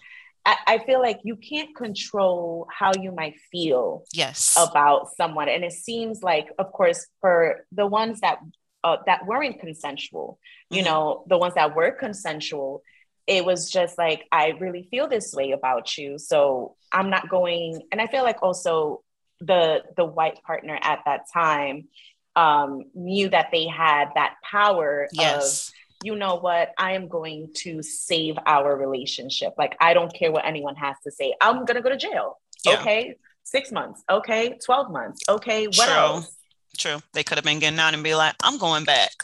I, 0.44 0.56
I 0.66 0.78
feel 0.84 1.00
like 1.00 1.20
you 1.22 1.36
can't 1.36 1.74
control 1.76 2.66
how 2.76 2.92
you 3.00 3.12
might 3.12 3.38
feel 3.50 4.04
yes 4.12 4.56
about 4.60 5.14
someone. 5.16 5.48
And 5.48 5.64
it 5.64 5.72
seems 5.72 6.22
like, 6.22 6.48
of 6.58 6.72
course, 6.72 7.06
for 7.20 7.64
the 7.72 7.86
ones 7.86 8.20
that 8.20 8.38
uh, 8.84 8.96
that 9.06 9.26
weren't 9.26 9.60
consensual, 9.60 10.40
you 10.68 10.82
mm-hmm. 10.82 10.86
know, 10.86 11.24
the 11.28 11.38
ones 11.38 11.54
that 11.54 11.76
were 11.76 11.92
consensual, 11.92 12.82
it 13.26 13.44
was 13.44 13.70
just 13.70 13.98
like 13.98 14.24
i 14.32 14.48
really 14.60 14.88
feel 14.90 15.08
this 15.08 15.32
way 15.32 15.52
about 15.52 15.96
you 15.96 16.18
so 16.18 16.76
i'm 16.92 17.10
not 17.10 17.28
going 17.28 17.80
and 17.92 18.00
i 18.00 18.06
feel 18.06 18.24
like 18.24 18.42
also 18.42 19.02
the 19.40 19.82
the 19.96 20.04
white 20.04 20.42
partner 20.42 20.78
at 20.80 21.00
that 21.04 21.22
time 21.32 21.88
um 22.36 22.84
knew 22.94 23.28
that 23.28 23.48
they 23.52 23.66
had 23.66 24.06
that 24.14 24.34
power 24.42 25.08
yes. 25.12 25.68
of 25.68 25.74
you 26.02 26.16
know 26.16 26.36
what 26.36 26.72
i 26.78 26.92
am 26.92 27.08
going 27.08 27.48
to 27.54 27.82
save 27.82 28.36
our 28.46 28.76
relationship 28.76 29.52
like 29.56 29.76
i 29.80 29.94
don't 29.94 30.12
care 30.14 30.32
what 30.32 30.44
anyone 30.44 30.74
has 30.74 30.96
to 31.04 31.10
say 31.10 31.34
i'm 31.40 31.64
gonna 31.64 31.82
go 31.82 31.88
to 31.90 31.96
jail 31.96 32.38
yeah. 32.64 32.80
okay 32.80 33.16
six 33.44 33.72
months 33.72 34.02
okay 34.10 34.58
12 34.64 34.90
months 34.90 35.20
okay 35.28 35.66
what 35.66 35.86
true. 35.86 35.94
else 35.94 36.36
true 36.78 36.98
they 37.12 37.22
could 37.22 37.38
have 37.38 37.44
been 37.44 37.58
getting 37.58 37.78
out 37.78 37.94
and 37.94 38.02
be 38.02 38.14
like 38.14 38.34
i'm 38.42 38.58
going 38.58 38.84
back 38.84 39.10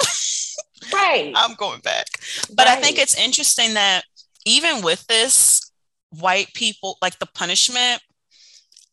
Right. 0.93 1.33
I'm 1.37 1.55
going 1.55 1.81
back. 1.81 2.07
But 2.55 2.67
right. 2.67 2.79
I 2.79 2.81
think 2.81 2.99
it's 2.99 3.19
interesting 3.19 3.75
that 3.75 4.03
even 4.47 4.83
with 4.83 5.07
this, 5.07 5.71
white 6.11 6.49
people, 6.55 6.97
like 7.03 7.19
the 7.19 7.27
punishment, 7.27 8.01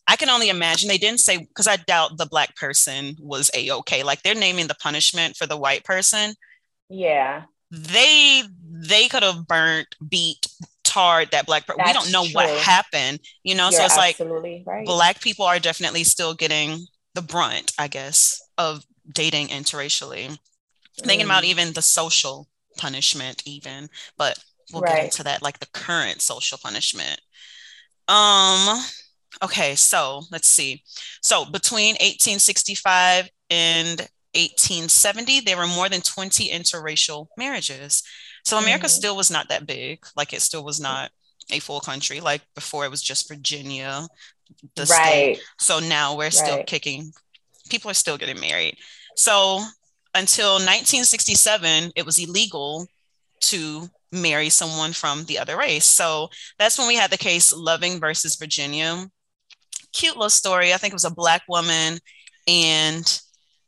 I 0.07 0.15
can 0.15 0.29
only 0.29 0.49
imagine 0.49 0.87
they 0.87 0.97
didn't 0.97 1.19
say, 1.19 1.37
because 1.37 1.67
I 1.67 1.77
doubt 1.77 2.17
the 2.17 2.27
black 2.27 2.55
person 2.55 3.15
was 3.19 3.49
a 3.55 3.71
okay. 3.71 4.03
Like 4.03 4.21
they're 4.21 4.35
naming 4.35 4.67
the 4.67 4.75
punishment 4.75 5.35
for 5.35 5.47
the 5.47 5.57
white 5.57 5.83
person. 5.83 6.35
Yeah. 6.89 7.43
They 7.71 8.43
they 8.63 9.07
could 9.07 9.23
have 9.23 9.47
burnt, 9.47 9.95
beat, 10.07 10.47
tarred 10.83 11.31
that 11.31 11.45
black 11.45 11.65
person. 11.65 11.81
We 11.85 11.93
don't 11.93 12.11
know 12.11 12.25
true. 12.25 12.33
what 12.33 12.49
happened, 12.49 13.19
you 13.43 13.55
know. 13.55 13.69
You're 13.69 13.79
so 13.79 13.85
it's 13.85 13.97
like 13.97 14.19
right. 14.65 14.85
black 14.85 15.21
people 15.21 15.45
are 15.45 15.59
definitely 15.59 16.03
still 16.03 16.33
getting 16.33 16.85
the 17.13 17.21
brunt, 17.21 17.73
I 17.79 17.87
guess, 17.87 18.41
of 18.57 18.83
dating 19.11 19.47
interracially 19.47 20.37
thinking 21.03 21.25
about 21.25 21.43
mm. 21.43 21.47
even 21.47 21.73
the 21.73 21.81
social 21.81 22.47
punishment 22.77 23.43
even 23.45 23.89
but 24.17 24.37
we'll 24.71 24.81
right. 24.81 24.95
get 24.95 25.05
into 25.05 25.23
that 25.23 25.41
like 25.41 25.59
the 25.59 25.67
current 25.67 26.21
social 26.21 26.57
punishment 26.61 27.19
um 28.07 28.83
okay 29.43 29.75
so 29.75 30.21
let's 30.31 30.47
see 30.47 30.83
so 31.21 31.45
between 31.45 31.93
1865 31.95 33.29
and 33.49 34.07
1870 34.35 35.41
there 35.41 35.57
were 35.57 35.67
more 35.67 35.89
than 35.89 36.01
20 36.01 36.49
interracial 36.49 37.27
marriages 37.37 38.03
so 38.43 38.57
america 38.57 38.85
mm. 38.85 38.89
still 38.89 39.15
was 39.15 39.31
not 39.31 39.49
that 39.49 39.65
big 39.65 40.05
like 40.15 40.33
it 40.33 40.41
still 40.41 40.63
was 40.63 40.79
not 40.79 41.11
a 41.51 41.59
full 41.59 41.79
country 41.79 42.19
like 42.19 42.41
before 42.55 42.85
it 42.85 42.91
was 42.91 43.01
just 43.01 43.29
virginia 43.29 44.07
the 44.75 44.85
right. 44.85 45.37
state 45.37 45.41
so 45.59 45.79
now 45.79 46.15
we're 46.15 46.31
still 46.31 46.57
right. 46.57 46.67
kicking 46.67 47.11
people 47.69 47.89
are 47.89 47.95
still 47.95 48.17
getting 48.17 48.39
married 48.39 48.77
so 49.15 49.61
until 50.15 50.53
1967, 50.53 51.91
it 51.95 52.05
was 52.05 52.17
illegal 52.17 52.87
to 53.41 53.89
marry 54.11 54.49
someone 54.49 54.93
from 54.93 55.25
the 55.25 55.37
other 55.37 55.57
race. 55.57 55.85
So 55.85 56.29
that's 56.57 56.79
when 56.79 56.87
we 56.87 56.95
had 56.95 57.11
the 57.11 57.17
case 57.17 57.53
Loving 57.53 57.99
versus 57.99 58.37
Virginia. 58.37 59.07
Cute 59.93 60.15
little 60.15 60.29
story. 60.29 60.73
I 60.73 60.77
think 60.77 60.93
it 60.93 60.95
was 60.95 61.05
a 61.05 61.13
Black 61.13 61.43
woman 61.49 61.99
and 62.47 63.21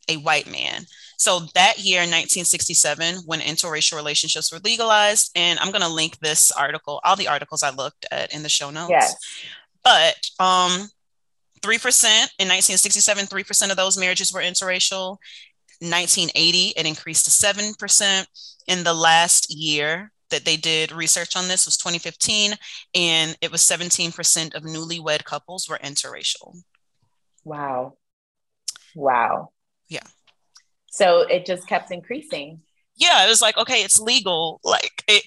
a 0.08 0.18
white 0.18 0.50
man. 0.50 0.86
So 1.18 1.40
that 1.56 1.80
year, 1.80 2.00
1967, 2.00 3.24
when 3.26 3.40
interracial 3.40 3.96
relationships 3.96 4.52
were 4.52 4.60
legalized, 4.64 5.32
and 5.36 5.60
I'm 5.60 5.72
going 5.72 5.82
to 5.82 5.88
link 5.88 6.20
this 6.20 6.52
article, 6.52 7.02
all 7.04 7.16
the 7.16 7.28
articles 7.28 7.64
I 7.64 7.72
looked 7.72 8.06
at 8.12 8.34
in 8.34 8.44
the 8.44 8.50
show 8.50 8.70
notes. 8.70 8.92
Yes. 8.92 9.16
But 9.84 10.30
um, 10.40 10.90
3% 11.62 12.06
in 12.40 12.48
1967, 12.48 13.26
3% 13.26 13.72
of 13.72 13.78
those 13.78 13.98
marriages 13.98 14.32
were 14.32 14.42
interracial. 14.42 15.18
1980, 15.80 16.74
it 16.78 16.86
increased 16.86 17.26
to 17.26 17.32
7%. 17.32 18.26
In 18.68 18.84
the 18.84 18.94
last 18.94 19.50
year 19.50 20.12
that 20.30 20.44
they 20.44 20.58
did 20.58 20.92
research 20.92 21.38
on 21.38 21.48
this 21.48 21.66
was 21.66 21.78
2015, 21.78 22.54
and 22.94 23.38
it 23.42 23.52
was 23.52 23.62
17% 23.62 24.54
of 24.54 24.64
newlywed 24.64 25.24
couples 25.24 25.70
were 25.70 25.80
interracial. 25.82 26.62
Wow. 27.46 27.94
Wow. 28.94 29.52
So 30.98 31.22
it 31.22 31.46
just 31.46 31.68
kept 31.68 31.92
increasing. 31.92 32.62
Yeah, 32.96 33.24
it 33.24 33.30
was 33.30 33.40
like, 33.40 33.56
okay, 33.56 33.84
it's 33.84 34.00
legal. 34.00 34.60
Like 34.64 35.04
it 35.08 35.24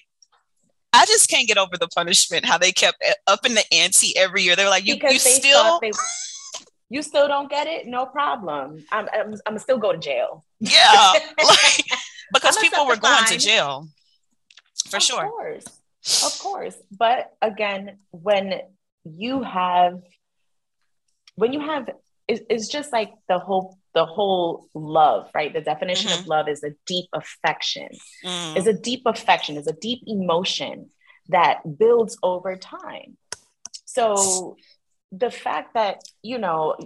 I 0.93 1.07
just 1.07 1.31
can't 1.31 1.47
get 1.47 1.59
over 1.59 1.77
the 1.79 1.87
punishment. 1.87 2.45
How 2.45 2.59
they 2.59 2.73
kept 2.73 3.01
up 3.29 3.47
in 3.47 3.55
the 3.55 3.65
ante 3.73 4.17
every 4.17 4.43
year. 4.43 4.57
They 4.57 4.65
were 4.65 4.71
like, 4.71 4.85
you, 4.85 4.97
you 5.01 5.19
still. 5.21 5.79
They, 5.81 5.93
you 6.89 7.03
still 7.03 7.29
don't 7.29 7.49
get 7.49 7.69
it? 7.69 7.87
No 7.87 8.05
problem. 8.07 8.85
I'm, 8.91 9.09
I'm, 9.13 9.37
I'm 9.47 9.59
still 9.59 9.79
go 9.79 9.93
to 9.93 9.99
jail. 9.99 10.45
Yeah, 10.59 11.13
like, 11.45 11.85
because 12.35 12.59
people 12.59 12.85
were 12.85 12.97
going 12.97 13.25
to 13.27 13.39
jail 13.39 13.87
for 14.89 14.97
of 14.97 15.03
sure. 15.05 15.25
Of 15.25 15.31
course, 15.31 15.65
of 16.25 16.39
course. 16.41 16.77
But 16.91 17.33
again, 17.41 17.99
when 18.11 18.61
you 19.05 19.45
have, 19.45 20.03
when 21.37 21.53
you 21.53 21.61
have, 21.61 21.89
it's 22.27 22.67
just 22.67 22.93
like 22.93 23.13
the 23.29 23.39
whole 23.39 23.79
the 23.95 24.07
whole 24.07 24.69
love, 24.75 25.29
right? 25.35 25.53
The 25.53 25.61
definition 25.61 26.11
mm-hmm. 26.11 26.21
of 26.21 26.27
love 26.27 26.49
is 26.49 26.63
a 26.63 26.71
deep 26.87 27.07
affection. 27.13 27.89
Mm. 28.25 28.57
Is 28.57 28.67
a 28.67 28.73
deep 28.73 29.03
affection, 29.07 29.57
is 29.57 29.67
a 29.67 29.73
deep 29.73 30.03
emotion 30.07 30.91
that 31.29 31.61
builds 31.79 32.17
over 32.23 32.57
time. 32.57 33.17
So 33.85 34.57
the 35.11 35.31
fact 35.31 35.75
that, 35.75 36.03
you 36.23 36.39
know, 36.39 36.77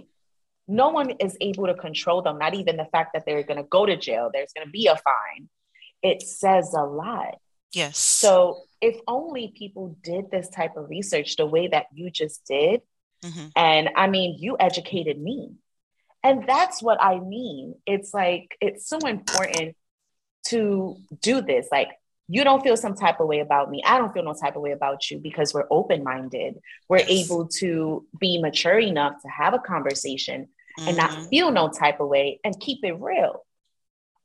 no 0.67 0.89
one 0.89 1.11
is 1.19 1.37
able 1.41 1.67
to 1.67 1.75
control 1.75 2.23
them, 2.23 2.39
not 2.39 2.55
even 2.55 2.77
the 2.77 2.85
fact 2.85 3.11
that 3.13 3.25
they're 3.25 3.43
going 3.43 3.57
to 3.57 3.69
go 3.69 3.85
to 3.85 3.95
jail, 3.95 4.31
there's 4.33 4.53
going 4.53 4.65
to 4.65 4.71
be 4.71 4.87
a 4.87 4.95
fine, 4.95 5.47
it 6.01 6.23
says 6.23 6.73
a 6.73 6.83
lot. 6.83 7.35
Yes. 7.71 7.97
So 7.97 8.61
if 8.81 8.95
only 9.07 9.53
people 9.55 9.97
did 10.01 10.31
this 10.31 10.49
type 10.49 10.77
of 10.77 10.89
research 10.89 11.35
the 11.35 11.45
way 11.45 11.67
that 11.67 11.85
you 11.93 12.09
just 12.09 12.45
did, 12.45 12.81
mm-hmm. 13.23 13.47
and 13.55 13.89
I 13.95 14.07
mean, 14.07 14.37
you 14.39 14.55
educated 14.59 15.19
me 15.19 15.51
and 16.25 16.47
that's 16.47 16.81
what 16.81 16.99
I 16.99 17.19
mean. 17.19 17.75
It's 17.85 18.11
like, 18.11 18.57
it's 18.59 18.89
so 18.89 18.97
important 18.97 19.75
to 20.47 20.97
do 21.21 21.41
this. 21.41 21.67
Like, 21.71 21.89
you 22.27 22.43
don't 22.43 22.63
feel 22.63 22.75
some 22.75 22.95
type 22.95 23.19
of 23.19 23.27
way 23.27 23.41
about 23.41 23.69
me. 23.69 23.83
I 23.85 23.99
don't 23.99 24.11
feel 24.11 24.23
no 24.23 24.33
type 24.33 24.55
of 24.55 24.63
way 24.63 24.71
about 24.71 25.11
you 25.11 25.19
because 25.19 25.53
we're 25.53 25.67
open 25.69 26.03
minded. 26.03 26.57
We're 26.89 26.97
yes. 26.97 27.09
able 27.29 27.47
to 27.59 28.07
be 28.19 28.41
mature 28.41 28.79
enough 28.79 29.21
to 29.21 29.27
have 29.27 29.53
a 29.53 29.59
conversation 29.59 30.47
mm-hmm. 30.79 30.87
and 30.87 30.97
not 30.97 31.11
mm-hmm. 31.11 31.25
feel 31.25 31.51
no 31.51 31.69
type 31.69 31.99
of 31.99 32.07
way 32.07 32.39
and 32.43 32.59
keep 32.59 32.83
it 32.83 32.93
real. 32.93 33.45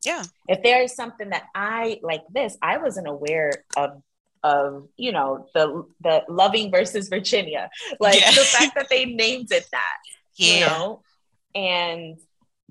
Yeah. 0.03 0.23
If 0.49 0.63
there 0.63 0.81
is 0.81 0.95
something 0.95 1.29
that 1.29 1.45
I 1.55 2.01
like 2.03 2.23
this, 2.31 2.57
I 2.63 2.79
wasn't 2.79 3.09
aware 3.09 3.53
of 3.77 4.03
of 4.43 4.89
you 4.97 5.13
know 5.13 5.49
the 5.53 5.85
the 6.01 6.23
loving 6.27 6.71
versus 6.71 7.11
Virginia. 7.11 7.69
Like 8.01 8.19
yeah. 8.19 8.31
the 8.31 8.41
fact 8.41 8.75
that 8.77 8.89
they 8.89 9.05
named 9.05 9.53
it 9.53 9.69
that. 9.73 9.99
Yeah. 10.37 10.55
You 10.55 10.61
know, 10.61 11.03
and 11.55 12.19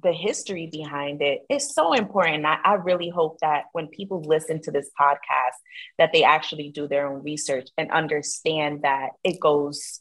the 0.02 0.14
history 0.14 0.68
behind 0.72 1.22
it 1.22 1.46
is 1.50 1.74
so 1.74 1.94
important. 1.94 2.46
I, 2.46 2.58
I, 2.64 2.74
really 2.76 3.10
hope 3.10 3.40
that 3.42 3.66
when 3.74 3.88
people 3.88 4.22
listen 4.22 4.62
to 4.62 4.72
this 4.72 4.90
podcast, 5.00 5.58
that 5.98 6.12
they 6.14 6.24
actually 6.24 6.70
do 6.70 6.88
their 6.88 7.08
own 7.08 7.22
research 7.24 7.70
and 7.78 7.92
understand 7.92 8.84
that 8.84 9.10
it 9.24 9.40
goes 9.40 10.00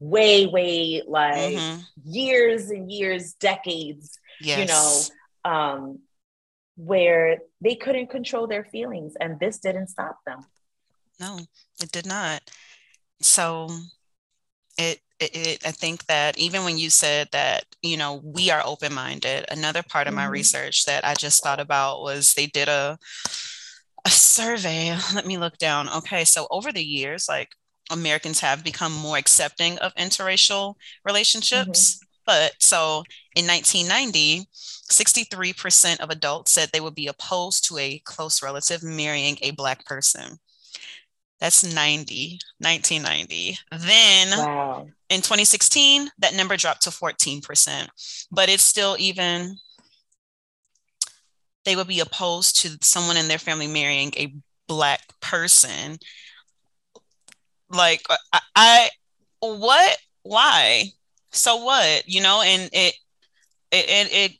way, 0.00 0.46
way 0.46 1.02
like 1.06 1.54
mm-hmm. 1.54 1.80
years 2.04 2.70
and 2.70 2.90
years, 2.90 3.34
decades, 3.34 4.18
yes. 4.40 4.58
you 4.58 4.66
know, 4.66 5.50
um, 5.52 5.98
where 6.76 7.38
they 7.60 7.74
couldn't 7.74 8.10
control 8.10 8.46
their 8.46 8.64
feelings 8.64 9.14
and 9.20 9.38
this 9.40 9.58
didn't 9.58 9.88
stop 9.88 10.18
them. 10.26 10.40
No, 11.20 11.38
it 11.80 11.90
did 11.90 12.06
not. 12.06 12.42
So 13.20 13.68
it 14.76 15.00
it, 15.20 15.34
it, 15.34 15.66
I 15.66 15.70
think 15.70 16.06
that 16.06 16.38
even 16.38 16.64
when 16.64 16.78
you 16.78 16.90
said 16.90 17.28
that, 17.32 17.64
you 17.82 17.96
know, 17.96 18.20
we 18.22 18.50
are 18.50 18.62
open 18.64 18.94
minded, 18.94 19.46
another 19.50 19.82
part 19.82 20.06
of 20.06 20.14
my 20.14 20.22
mm-hmm. 20.22 20.32
research 20.32 20.84
that 20.86 21.04
I 21.04 21.14
just 21.14 21.42
thought 21.42 21.60
about 21.60 22.02
was 22.02 22.34
they 22.34 22.46
did 22.46 22.68
a, 22.68 22.98
a 24.04 24.10
survey. 24.10 24.96
Let 25.14 25.26
me 25.26 25.38
look 25.38 25.58
down. 25.58 25.88
Okay. 25.88 26.24
So 26.24 26.46
over 26.50 26.72
the 26.72 26.84
years, 26.84 27.28
like 27.28 27.50
Americans 27.90 28.40
have 28.40 28.62
become 28.62 28.92
more 28.92 29.16
accepting 29.16 29.78
of 29.78 29.94
interracial 29.94 30.74
relationships. 31.04 31.96
Mm-hmm. 31.96 32.04
But 32.26 32.52
so 32.58 33.04
in 33.34 33.46
1990, 33.46 34.46
63% 34.52 36.00
of 36.00 36.10
adults 36.10 36.52
said 36.52 36.68
they 36.72 36.80
would 36.80 36.94
be 36.94 37.06
opposed 37.06 37.66
to 37.68 37.78
a 37.78 38.00
close 38.04 38.42
relative 38.42 38.82
marrying 38.82 39.38
a 39.40 39.52
Black 39.52 39.84
person. 39.86 40.38
That's 41.40 41.62
90, 41.62 42.40
1990. 42.58 43.58
Then 43.70 44.38
wow. 44.38 44.88
in 45.08 45.18
2016, 45.18 46.10
that 46.18 46.34
number 46.34 46.56
dropped 46.56 46.82
to 46.82 46.90
14%, 46.90 47.88
but 48.32 48.48
it's 48.48 48.62
still 48.62 48.96
even, 48.98 49.56
they 51.64 51.76
would 51.76 51.86
be 51.86 52.00
opposed 52.00 52.60
to 52.62 52.76
someone 52.80 53.16
in 53.16 53.28
their 53.28 53.38
family 53.38 53.68
marrying 53.68 54.12
a 54.16 54.34
Black 54.66 55.00
person. 55.20 55.98
Like, 57.70 58.02
I, 58.32 58.40
I 58.56 58.88
what, 59.40 59.96
why? 60.22 60.84
So 61.30 61.62
what, 61.64 62.08
you 62.08 62.20
know, 62.20 62.42
and 62.42 62.68
it, 62.72 62.94
it, 63.70 63.86
it, 63.88 64.12
it 64.12 64.32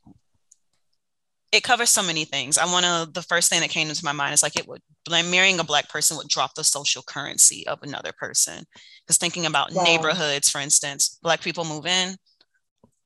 it 1.51 1.63
covers 1.63 1.91
so 1.91 2.03
many 2.03 2.25
things. 2.25 2.59
I 2.59 2.67
want 2.67 2.85
to, 2.85 3.11
the 3.11 3.23
first 3.23 3.49
thing 3.49 3.61
that 3.61 3.71
came 3.71 3.89
into 3.89 4.05
my 4.05 4.13
mind 4.13 4.35
is 4.35 4.43
like 4.43 4.59
it 4.59 4.69
would 4.69 4.83
marrying 5.09 5.59
a 5.59 5.65
black 5.65 5.89
person 5.89 6.17
would 6.17 6.29
drop 6.29 6.55
the 6.55 6.65
social 6.65 7.03
currency 7.03 7.67
of 7.67 7.83
another 7.83 8.13
person. 8.13 8.65
Because 9.05 9.17
thinking 9.17 9.47
about 9.47 9.73
wow. 9.73 9.83
neighborhoods, 9.83 10.51
for 10.51 10.61
instance, 10.61 11.19
black 11.23 11.41
people 11.41 11.65
move 11.65 11.87
in, 11.87 12.17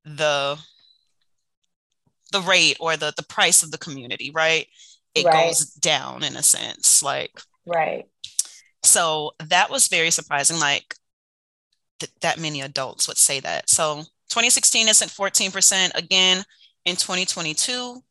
the 0.05 0.59
the 2.33 2.41
rate 2.41 2.79
or 2.81 2.97
the 2.97 3.13
the 3.17 3.23
price 3.23 3.63
of 3.63 3.71
the 3.71 3.79
community, 3.79 4.33
right? 4.35 4.67
It 5.15 5.27
right. 5.27 5.49
goes 5.49 5.67
down 5.75 6.25
in 6.25 6.37
a 6.37 6.43
sense, 6.43 7.03
like 7.03 7.31
right. 7.67 8.07
So 8.83 9.33
that 9.39 9.71
was 9.71 9.87
very 9.87 10.11
surprising. 10.11 10.59
Like 10.59 10.97
th- 12.01 12.13
that 12.23 12.41
many 12.41 12.63
adults 12.63 13.07
would 13.07 13.19
say 13.19 13.39
that. 13.41 13.71
So 13.71 13.99
2016 14.31 14.89
isn't 14.89 15.09
14%. 15.09 15.95
Again, 15.95 16.43
in 16.85 16.97
2022, 16.97 18.03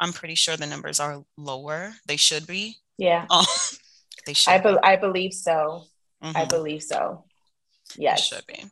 I'm 0.00 0.12
pretty 0.12 0.34
sure 0.34 0.56
the 0.56 0.66
numbers 0.66 1.00
are 1.00 1.22
lower. 1.36 1.94
They 2.06 2.16
should 2.16 2.46
be. 2.46 2.76
Yeah. 2.98 3.26
Um, 3.30 3.44
they 4.26 4.34
should. 4.34 4.52
I, 4.52 4.58
be- 4.58 4.78
I 4.82 4.96
believe 4.96 5.32
so. 5.32 5.84
Mm-hmm. 6.22 6.36
I 6.36 6.44
believe 6.44 6.82
so. 6.82 7.24
Yes. 7.96 8.30
They 8.30 8.36
should 8.36 8.46
be. 8.46 8.64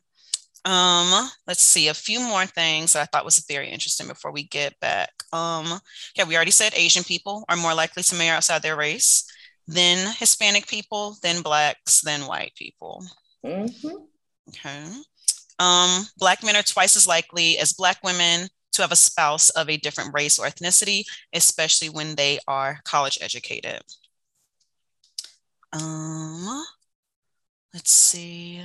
Um, 0.67 1.29
let's 1.47 1.63
see 1.63 1.89
a 1.89 1.95
few 1.95 2.21
more 2.21 2.47
things 2.47 2.95
that 2.95 3.03
I 3.03 3.05
thought 3.05 3.25
was 3.25 3.45
very 3.47 3.69
interesting 3.69 4.09
before 4.09 4.33
we 4.33 4.45
get 4.45 4.79
back. 4.81 5.11
Um, 5.33 5.79
yeah, 6.17 6.25
we 6.25 6.37
already 6.37 6.53
said 6.53 6.73
Asian 6.75 7.05
people 7.05 7.45
are 7.49 7.57
more 7.57 7.75
likely 7.75 8.03
to 8.03 8.15
marry 8.15 8.31
outside 8.31 8.63
their 8.63 8.77
race, 8.77 9.31
then 9.67 10.15
Hispanic 10.19 10.67
people, 10.67 11.17
then 11.23 11.43
blacks, 11.43 12.01
then 12.01 12.27
white 12.27 12.53
people. 12.57 13.05
Mm-hmm. 13.45 13.97
Okay. 14.49 14.85
Um, 15.59 16.07
black 16.17 16.43
men 16.43 16.57
are 16.57 16.63
twice 16.63 16.97
as 16.97 17.07
likely 17.07 17.59
as 17.59 17.73
black 17.73 17.99
women 18.03 18.49
to 18.75 18.83
have 18.83 18.93
a 18.93 18.97
spouse 18.97 19.51
of 19.51 19.69
a 19.69 19.77
different 19.77 20.15
race 20.15 20.39
or 20.39 20.47
ethnicity, 20.47 21.05
especially 21.33 21.89
when 21.89 22.15
they 22.15 22.39
are 22.47 22.81
college 22.85 23.19
educated. 23.21 23.81
Um, 25.73 26.65
let's 27.73 27.91
see. 27.91 28.63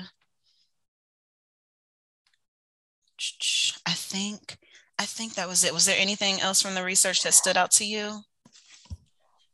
I 3.85 3.93
think 3.93 4.57
I 4.99 5.05
think 5.05 5.35
that 5.35 5.47
was 5.47 5.63
it. 5.63 5.73
Was 5.73 5.85
there 5.85 5.95
anything 5.97 6.41
else 6.41 6.61
from 6.61 6.75
the 6.75 6.83
research 6.83 7.23
that 7.23 7.33
stood 7.33 7.57
out 7.57 7.71
to 7.71 7.85
you? 7.85 8.21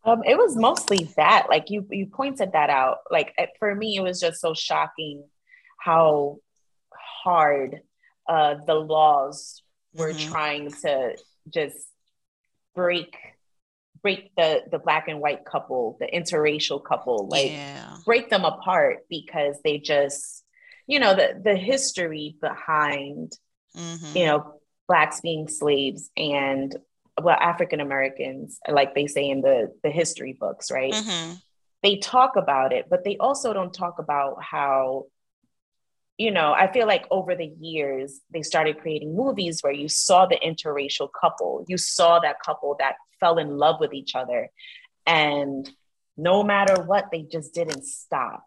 Um, 0.04 0.24
it 0.24 0.38
was 0.38 0.56
mostly 0.56 1.10
that. 1.18 1.48
Like 1.50 1.70
you, 1.70 1.88
you 1.90 2.08
pointed 2.08 2.52
that 2.54 2.70
out. 2.70 2.98
Like 3.12 3.34
for 3.60 3.74
me, 3.74 3.96
it 3.96 4.02
was 4.02 4.20
just 4.20 4.42
so 4.42 4.54
shocking 4.54 5.24
how 5.80 6.38
hard 7.24 7.82
uh, 8.28 8.56
the 8.66 8.74
laws 8.74 9.62
were 9.96 10.12
mm-hmm. 10.12 10.32
trying 10.32 10.72
to 10.72 11.16
just 11.50 11.78
break 12.74 13.16
break 14.02 14.30
the 14.38 14.62
the 14.70 14.78
black 14.78 15.08
and 15.08 15.20
white 15.20 15.46
couple, 15.46 15.98
the 16.00 16.08
interracial 16.08 16.84
couple, 16.84 17.28
like 17.28 17.52
yeah. 17.52 17.98
break 18.06 18.30
them 18.30 18.46
apart 18.46 19.00
because 19.10 19.56
they 19.64 19.80
just, 19.80 20.44
you 20.86 21.00
know, 21.00 21.16
the 21.16 21.42
the 21.44 21.56
history 21.56 22.38
behind, 22.40 23.36
mm-hmm. 23.76 24.18
you 24.18 24.26
know, 24.28 24.60
blacks 24.88 25.22
being 25.22 25.48
slaves 25.48 26.12
and 26.16 26.76
well, 27.20 27.38
African 27.40 27.80
Americans, 27.80 28.60
like 28.70 28.94
they 28.94 29.08
say 29.08 29.28
in 29.28 29.42
the 29.42 29.74
the 29.84 29.90
history 29.90 30.34
books, 30.34 30.70
right? 30.70 30.94
Mm-hmm. 30.94 31.34
They 31.82 31.98
talk 31.98 32.36
about 32.36 32.74
it, 32.74 32.86
but 32.90 33.04
they 33.04 33.18
also 33.18 33.54
don't 33.54 33.74
talk 33.74 34.00
about 34.00 34.44
how 34.44 35.06
you 36.18 36.32
know, 36.32 36.54
I 36.54 36.72
feel 36.72 36.88
like 36.88 37.06
over 37.12 37.36
the 37.36 37.52
years, 37.60 38.22
they 38.32 38.42
started 38.42 38.80
creating 38.80 39.16
movies 39.16 39.62
where 39.62 39.74
you 39.74 39.90
saw 39.90 40.26
the 40.26 40.38
interracial 40.38 41.10
couple, 41.20 41.66
you 41.68 41.78
saw 41.78 42.20
that 42.20 42.40
couple 42.40 42.76
that 42.80 42.96
fell 43.20 43.38
in 43.38 43.58
love 43.58 43.80
with 43.80 43.94
each 43.94 44.16
other. 44.16 44.50
And 45.06 45.70
no 46.18 46.44
matter 46.44 46.82
what, 46.82 47.10
they 47.12 47.24
just 47.24 47.54
didn't 47.54 47.84
stop. 47.84 48.46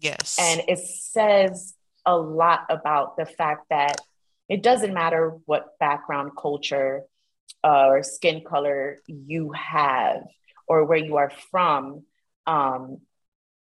Yes. 0.00 0.36
And 0.40 0.62
it 0.68 0.78
says 0.78 1.74
a 2.04 2.16
lot 2.16 2.66
about 2.68 3.16
the 3.16 3.26
fact 3.26 3.66
that 3.70 4.00
it 4.48 4.62
doesn't 4.62 4.92
matter 4.92 5.38
what 5.46 5.78
background, 5.78 6.32
culture, 6.36 7.02
uh, 7.62 7.86
or 7.86 8.02
skin 8.02 8.42
color 8.44 8.98
you 9.06 9.52
have 9.52 10.22
or 10.66 10.84
where 10.84 10.98
you 10.98 11.16
are 11.16 11.32
from. 11.50 12.02
Um, 12.46 13.00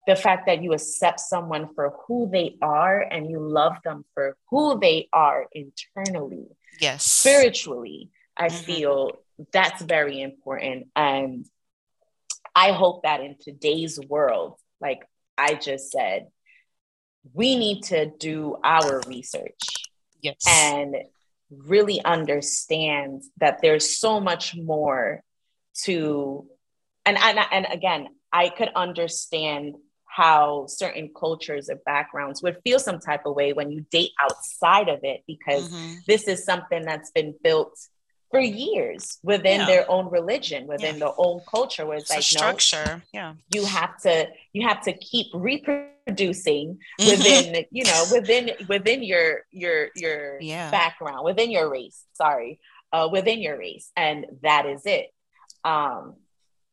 the 0.08 0.16
fact 0.16 0.48
that 0.48 0.64
you 0.64 0.74
accept 0.74 1.20
someone 1.20 1.74
for 1.76 1.94
who 2.08 2.30
they 2.32 2.58
are 2.62 3.02
and 3.02 3.30
you 3.30 3.40
love 3.40 3.78
them 3.84 4.04
for 4.14 4.36
who 4.50 4.80
they 4.80 5.08
are 5.14 5.46
internally. 5.54 6.48
Yes. 6.80 7.04
Spiritually 7.04 8.10
i 8.38 8.48
mm-hmm. 8.48 8.64
feel 8.64 9.20
that's 9.52 9.82
very 9.82 10.22
important. 10.22 10.88
And 10.96 11.46
i 12.56 12.72
hope 12.72 13.04
that 13.04 13.22
in 13.22 13.36
today's 13.40 14.00
world 14.10 14.60
like 14.82 15.08
i 15.38 15.54
just 15.54 15.90
said 15.90 16.28
we 17.34 17.56
need 17.56 17.84
to 17.84 18.12
do 18.20 18.58
our 18.64 19.02
research 19.08 19.64
yes. 20.22 20.44
and 20.48 20.96
really 21.50 22.04
understand 22.04 23.24
that 23.38 23.62
there's 23.62 23.98
so 23.98 24.20
much 24.20 24.54
more 24.56 25.22
to 25.84 26.46
and 27.06 27.18
and, 27.18 27.40
and 27.52 27.68
again 27.72 28.08
i 28.34 28.50
could 28.50 28.70
understand 28.76 29.76
how 30.12 30.66
certain 30.68 31.10
cultures 31.18 31.70
or 31.70 31.78
backgrounds 31.86 32.44
would 32.44 32.58
feel 32.66 32.80
some 32.80 33.00
type 33.00 33.26
of 33.26 33.34
way 33.34 33.54
when 33.54 33.72
you 33.72 33.86
date 33.92 34.12
outside 34.20 34.90
of 34.90 35.00
it 35.04 35.24
because 35.26 35.70
mm-hmm. 35.70 35.94
this 36.06 36.28
is 36.28 36.44
something 36.44 36.84
that's 36.84 37.12
been 37.12 37.34
built 37.42 37.74
for 38.30 38.42
years 38.42 39.20
within 39.24 39.62
yeah. 39.62 39.66
their 39.66 39.90
own 39.90 40.10
religion 40.10 40.68
within 40.68 40.96
yeah. 40.96 41.00
their 41.00 41.14
own 41.18 41.40
culture 41.50 41.86
where 41.86 41.98
it's, 41.98 42.12
it's 42.12 42.18
like 42.18 42.24
structure 42.24 43.02
no, 43.14 43.20
yeah 43.20 43.34
you 43.54 43.64
have 43.64 43.98
to 44.02 44.28
you 44.52 44.68
have 44.68 44.82
to 44.82 44.92
keep 44.94 45.28
reproducing 45.34 46.78
mm-hmm. 47.00 47.10
within 47.10 47.66
you 47.72 47.86
know 47.86 48.06
within 48.12 48.52
within 48.68 49.04
your 49.04 49.44
your 49.52 49.90
your 49.96 50.42
yeah. 50.42 50.70
background 50.72 51.24
within 51.24 51.50
your 51.50 51.70
race 51.70 52.04
sorry 52.14 52.60
uh, 52.92 53.08
within 53.10 53.40
your 53.40 53.58
race 53.58 53.92
and 53.96 54.26
that 54.44 54.66
is 54.66 54.82
it 54.86 55.08
um 55.64 56.16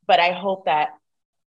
but 0.09 0.19
i 0.19 0.33
hope 0.33 0.65
that 0.65 0.91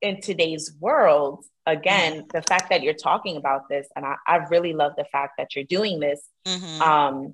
in 0.02 0.22
today's 0.22 0.74
world 0.80 1.44
again 1.66 2.20
mm-hmm. 2.20 2.28
the 2.34 2.42
fact 2.42 2.70
that 2.70 2.82
you're 2.82 2.94
talking 2.94 3.38
about 3.38 3.70
this 3.70 3.88
and 3.96 4.06
I, 4.06 4.16
I 4.28 4.36
really 4.50 4.74
love 4.74 4.94
the 4.98 5.06
fact 5.06 5.34
that 5.38 5.56
you're 5.56 5.66
doing 5.66 6.00
this 6.00 6.22
mm-hmm. 6.46 6.82
um 6.82 7.34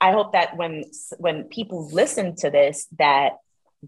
I 0.00 0.12
hope 0.12 0.32
that 0.32 0.56
when 0.56 0.84
when 1.18 1.44
people 1.44 1.88
listen 1.88 2.36
to 2.36 2.50
this, 2.50 2.86
that 2.98 3.32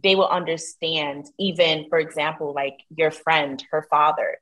they 0.02 0.14
will 0.14 0.28
understand. 0.28 1.26
Even 1.38 1.86
for 1.88 1.98
example, 1.98 2.52
like 2.52 2.78
your 2.94 3.10
friend, 3.10 3.62
her 3.70 3.86
father 3.88 4.38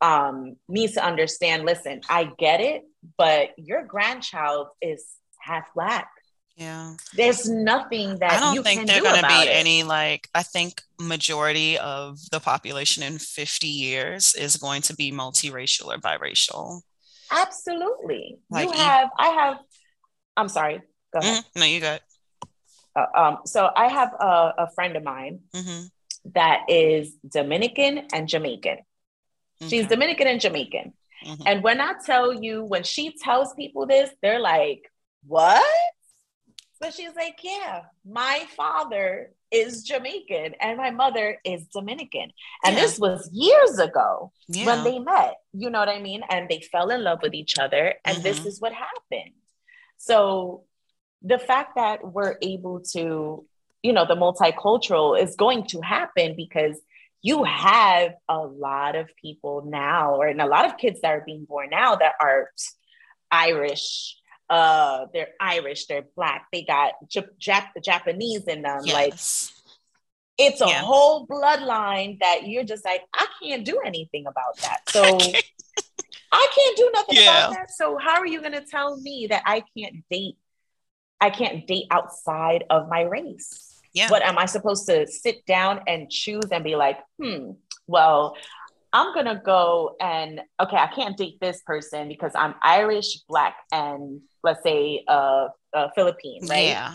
um, 0.00 0.56
needs 0.68 0.94
to 0.94 1.04
understand. 1.04 1.64
Listen, 1.64 2.00
I 2.08 2.30
get 2.38 2.60
it, 2.60 2.84
but 3.18 3.50
your 3.58 3.84
grandchild 3.84 4.68
is 4.80 5.04
half 5.38 5.64
black. 5.74 6.10
Yeah. 6.56 6.94
There's 7.14 7.48
nothing 7.48 8.18
that 8.18 8.32
I 8.32 8.40
don't 8.40 8.62
think 8.62 8.86
there's 8.86 9.00
going 9.00 9.20
to 9.20 9.26
be 9.26 9.34
it. 9.34 9.48
any 9.48 9.82
like 9.82 10.28
I 10.34 10.42
think 10.42 10.82
majority 11.00 11.78
of 11.78 12.18
the 12.30 12.40
population 12.40 13.02
in 13.02 13.18
50 13.18 13.66
years 13.66 14.34
is 14.34 14.56
going 14.56 14.82
to 14.82 14.94
be 14.94 15.10
multiracial 15.10 15.86
or 15.86 15.98
biracial. 15.98 16.82
Absolutely. 17.30 18.38
Like 18.50 18.68
you 18.68 18.72
have 18.74 19.08
I 19.18 19.28
have 19.28 19.58
I'm 20.36 20.48
sorry. 20.48 20.82
Go 21.12 21.20
ahead. 21.20 21.44
Mm-hmm. 21.44 21.60
No, 21.60 21.66
you 21.66 21.80
got. 21.80 22.00
Uh, 22.96 23.06
um, 23.18 23.38
so 23.46 23.70
I 23.74 23.88
have 23.88 24.12
a, 24.18 24.54
a 24.58 24.70
friend 24.74 24.96
of 24.96 25.02
mine 25.02 25.40
mm-hmm. 25.54 25.86
that 26.32 26.66
is 26.68 27.14
Dominican 27.28 28.06
and 28.12 28.28
Jamaican. 28.28 28.78
Okay. 29.62 29.68
She's 29.68 29.86
Dominican 29.86 30.26
and 30.26 30.40
Jamaican. 30.40 30.92
Mm-hmm. 31.24 31.42
And 31.46 31.62
when 31.62 31.80
I 31.80 31.94
tell 32.04 32.32
you, 32.32 32.64
when 32.64 32.82
she 32.82 33.16
tells 33.16 33.54
people 33.54 33.86
this, 33.86 34.10
they're 34.22 34.40
like, 34.40 34.90
"What?" 35.26 35.62
But 36.80 36.94
she's 36.94 37.14
like, 37.14 37.38
"Yeah, 37.42 37.82
my 38.04 38.46
father 38.56 39.32
is 39.50 39.82
Jamaican 39.82 40.54
and 40.60 40.76
my 40.76 40.90
mother 40.90 41.38
is 41.44 41.66
Dominican. 41.66 42.32
And 42.64 42.74
yeah. 42.74 42.80
this 42.80 42.98
was 42.98 43.28
years 43.32 43.78
ago 43.78 44.32
yeah. 44.48 44.66
when 44.66 44.84
they 44.84 44.98
met. 44.98 45.36
You 45.52 45.70
know 45.70 45.80
what 45.80 45.88
I 45.88 46.00
mean? 46.00 46.22
And 46.28 46.48
they 46.48 46.60
fell 46.60 46.90
in 46.90 47.02
love 47.02 47.20
with 47.22 47.34
each 47.34 47.58
other. 47.58 47.94
And 48.04 48.16
mm-hmm. 48.16 48.24
this 48.24 48.46
is 48.46 48.60
what 48.60 48.72
happened. 48.72 49.34
So 49.98 50.64
the 51.22 51.38
fact 51.38 51.74
that 51.76 52.00
we're 52.04 52.36
able 52.42 52.80
to, 52.92 53.44
you 53.82 53.92
know, 53.92 54.06
the 54.06 54.14
multicultural 54.14 55.20
is 55.20 55.36
going 55.36 55.66
to 55.68 55.80
happen 55.80 56.34
because 56.36 56.80
you 57.22 57.44
have 57.44 58.12
a 58.28 58.38
lot 58.38 58.96
of 58.96 59.10
people 59.20 59.64
now, 59.66 60.14
or 60.14 60.26
and 60.26 60.40
a 60.40 60.46
lot 60.46 60.64
of 60.64 60.78
kids 60.78 61.00
that 61.02 61.10
are 61.10 61.22
being 61.26 61.44
born 61.44 61.68
now 61.70 61.96
that 61.96 62.14
are 62.18 62.48
Irish. 63.30 64.16
Uh, 64.50 65.06
they're 65.12 65.28
Irish, 65.40 65.86
they're 65.86 66.04
black, 66.16 66.46
they 66.52 66.62
got 66.62 66.94
Jap- 67.08 67.82
Japanese 67.82 68.48
in 68.48 68.62
them. 68.62 68.80
Yes. 68.84 68.94
Like 68.94 69.14
it's 70.38 70.60
a 70.60 70.66
yeah. 70.66 70.82
whole 70.82 71.26
bloodline 71.26 72.18
that 72.20 72.48
you're 72.48 72.64
just 72.64 72.84
like, 72.84 73.02
I 73.14 73.26
can't 73.42 73.64
do 73.64 73.80
anything 73.84 74.26
about 74.26 74.56
that. 74.62 74.80
So 74.90 75.02
I 76.32 76.46
can't 76.56 76.76
do 76.76 76.90
nothing 76.94 77.16
yeah. 77.16 77.46
about 77.46 77.54
that. 77.54 77.70
So 77.70 77.98
how 77.98 78.18
are 78.20 78.26
you 78.26 78.40
going 78.40 78.52
to 78.52 78.64
tell 78.64 79.00
me 79.00 79.26
that 79.30 79.42
I 79.46 79.62
can't 79.76 80.04
date 80.10 80.36
I 81.20 81.30
can't 81.30 81.66
date 81.66 81.86
outside 81.90 82.64
of 82.70 82.88
my 82.88 83.02
race. 83.02 83.78
Yeah. 83.92 84.08
What 84.08 84.22
am 84.22 84.38
I 84.38 84.46
supposed 84.46 84.86
to 84.86 85.06
sit 85.06 85.44
down 85.46 85.80
and 85.86 86.08
choose 86.10 86.46
and 86.50 86.64
be 86.64 86.76
like, 86.76 86.98
hmm, 87.20 87.52
well, 87.86 88.36
I'm 88.92 89.14
gonna 89.14 89.40
go 89.44 89.96
and 90.00 90.40
okay, 90.60 90.76
I 90.76 90.88
can't 90.88 91.16
date 91.16 91.38
this 91.40 91.62
person 91.62 92.08
because 92.08 92.32
I'm 92.34 92.54
Irish, 92.62 93.20
black, 93.28 93.56
and 93.72 94.20
let's 94.42 94.62
say 94.62 95.04
uh, 95.06 95.48
uh 95.72 95.88
Philippine, 95.94 96.46
right? 96.48 96.68
Yeah. 96.68 96.94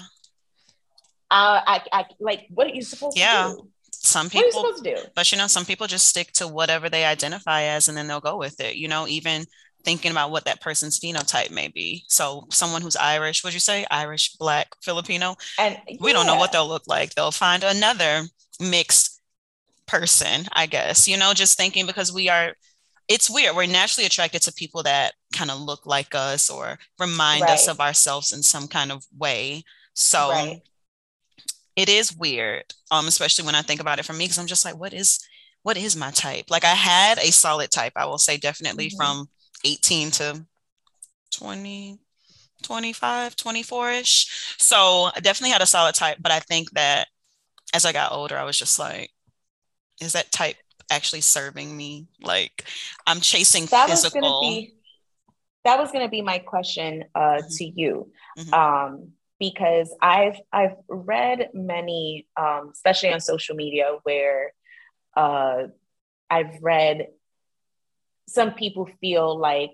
Uh, 1.32 1.62
I, 1.66 1.82
I 1.92 2.06
like 2.20 2.46
what 2.50 2.68
are 2.68 2.74
you 2.74 2.84
supposed 2.84 3.18
yeah. 3.18 3.50
to 3.50 3.62
do? 3.62 3.70
Some 3.94 4.30
people, 4.30 4.42
what 4.42 4.44
are 4.44 4.68
you 4.68 4.76
supposed 4.76 4.84
to 4.84 4.96
do? 4.96 5.10
but 5.16 5.32
you 5.32 5.38
know, 5.38 5.48
some 5.48 5.66
people 5.66 5.88
just 5.88 6.08
stick 6.08 6.32
to 6.34 6.48
whatever 6.48 6.90
they 6.90 7.06
identify 7.06 7.64
as, 7.64 7.88
and 7.88 7.98
then 7.98 8.08
they'll 8.08 8.20
go 8.20 8.38
with 8.38 8.60
it. 8.60 8.76
You 8.76 8.88
know, 8.88 9.08
even 9.08 9.46
thinking 9.86 10.12
about 10.12 10.32
what 10.32 10.46
that 10.46 10.62
person's 10.62 11.00
phenotype 11.00 11.52
may 11.52 11.70
be. 11.70 12.04
So 12.08 12.46
someone 12.50 12.82
who's 12.82 12.96
Irish, 12.96 13.44
would 13.44 13.54
you 13.54 13.60
say 13.60 13.86
Irish, 13.90 14.36
black, 14.36 14.68
Filipino? 14.84 15.36
And 15.60 15.78
yeah. 15.88 15.98
we 16.02 16.12
don't 16.12 16.26
know 16.26 16.36
what 16.36 16.52
they'll 16.52 16.68
look 16.68 16.88
like. 16.88 17.14
They'll 17.14 17.32
find 17.32 17.64
another 17.64 18.24
mixed 18.60 19.15
person, 19.88 20.46
I 20.54 20.66
guess, 20.66 21.08
you 21.08 21.18
know, 21.18 21.34
just 21.34 21.58
thinking 21.58 21.86
because 21.86 22.12
we 22.14 22.30
are 22.30 22.56
it's 23.08 23.30
weird. 23.30 23.56
We're 23.56 23.68
naturally 23.68 24.08
attracted 24.08 24.42
to 24.44 24.54
people 24.54 24.84
that 24.84 25.14
kind 25.34 25.52
of 25.52 25.60
look 25.62 25.86
like 25.86 26.16
us 26.16 26.50
or 26.50 26.80
remind 27.00 27.42
right. 27.42 27.52
us 27.52 27.68
of 27.68 27.80
ourselves 27.80 28.34
in 28.34 28.42
some 28.42 28.68
kind 28.68 28.92
of 28.92 29.06
way. 29.16 29.64
So 29.94 30.30
right. 30.30 30.62
it 31.76 31.88
is 31.88 32.16
weird, 32.16 32.64
um, 32.90 33.08
especially 33.08 33.46
when 33.46 33.56
I 33.56 33.62
think 33.62 33.80
about 33.80 34.00
it 34.00 34.06
for 34.06 34.14
me, 34.14 34.26
because 34.26 34.40
I'm 34.40 34.48
just 34.48 34.66
like, 34.66 34.78
what 34.78 34.94
is 34.94 35.20
what 35.62 35.78
is 35.78 35.96
my 35.96 36.12
type? 36.12 36.46
Like 36.50 36.64
I 36.64 36.76
had 36.76 37.18
a 37.18 37.32
solid 37.32 37.72
type, 37.72 37.94
I 37.96 38.06
will 38.06 38.20
say 38.20 38.38
definitely 38.38 38.88
mm-hmm. 38.88 38.98
from 38.98 39.30
18 39.64 40.12
to 40.12 40.46
20, 41.32 41.98
25, 42.62 43.36
24 43.36 43.92
ish. 43.92 44.56
So 44.60 45.10
I 45.16 45.20
definitely 45.22 45.52
had 45.52 45.64
a 45.64 45.68
solid 45.68 45.96
type, 45.96 46.18
but 46.20 46.32
I 46.32 46.40
think 46.40 46.72
that 46.72 47.08
as 47.74 47.84
I 47.84 47.94
got 47.94 48.12
older, 48.12 48.38
I 48.38 48.44
was 48.44 48.60
just 48.60 48.78
like, 48.78 49.10
is 50.02 50.14
that 50.14 50.32
type 50.32 50.56
actually 50.90 51.22
serving 51.22 51.76
me? 51.76 52.08
Like 52.22 52.66
I'm 53.08 53.20
chasing 53.20 53.66
that 53.68 53.90
physical. 53.90 54.22
Was 54.22 54.42
be, 54.42 54.74
that 55.64 55.80
was 55.80 55.92
going 55.92 56.06
to 56.06 56.10
be 56.10 56.22
my 56.22 56.40
question 56.40 57.06
uh, 57.14 57.20
mm-hmm. 57.20 57.48
to 57.50 57.66
you. 57.66 58.12
Mm-hmm. 58.38 58.54
Um, 58.54 59.12
because 59.40 59.94
I've 60.02 60.38
I've 60.52 60.76
read 60.88 61.50
many, 61.54 62.28
um, 62.38 62.70
especially 62.72 63.12
on 63.12 63.20
social 63.20 63.56
media, 63.56 63.98
where 64.04 64.54
uh, 65.16 65.64
I've 66.30 66.62
read 66.62 67.08
some 68.28 68.54
people 68.54 68.90
feel 69.02 69.38
like 69.38 69.72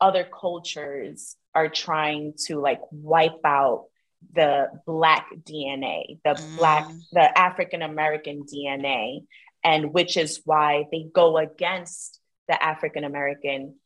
other 0.00 0.24
cultures 0.24 1.36
are 1.54 1.68
trying 1.68 2.34
to 2.46 2.60
like 2.60 2.80
wipe 2.90 3.44
out 3.44 3.86
the 4.34 4.68
black 4.86 5.28
DNA, 5.44 6.18
the 6.24 6.34
mm. 6.34 6.56
black, 6.56 6.88
the 7.12 7.38
African 7.38 7.82
American 7.82 8.44
DNA, 8.44 9.24
and 9.64 9.92
which 9.92 10.16
is 10.16 10.40
why 10.44 10.86
they 10.90 11.06
go 11.12 11.38
against 11.38 12.20
the 12.48 12.62
African 12.62 13.04
American 13.04 13.76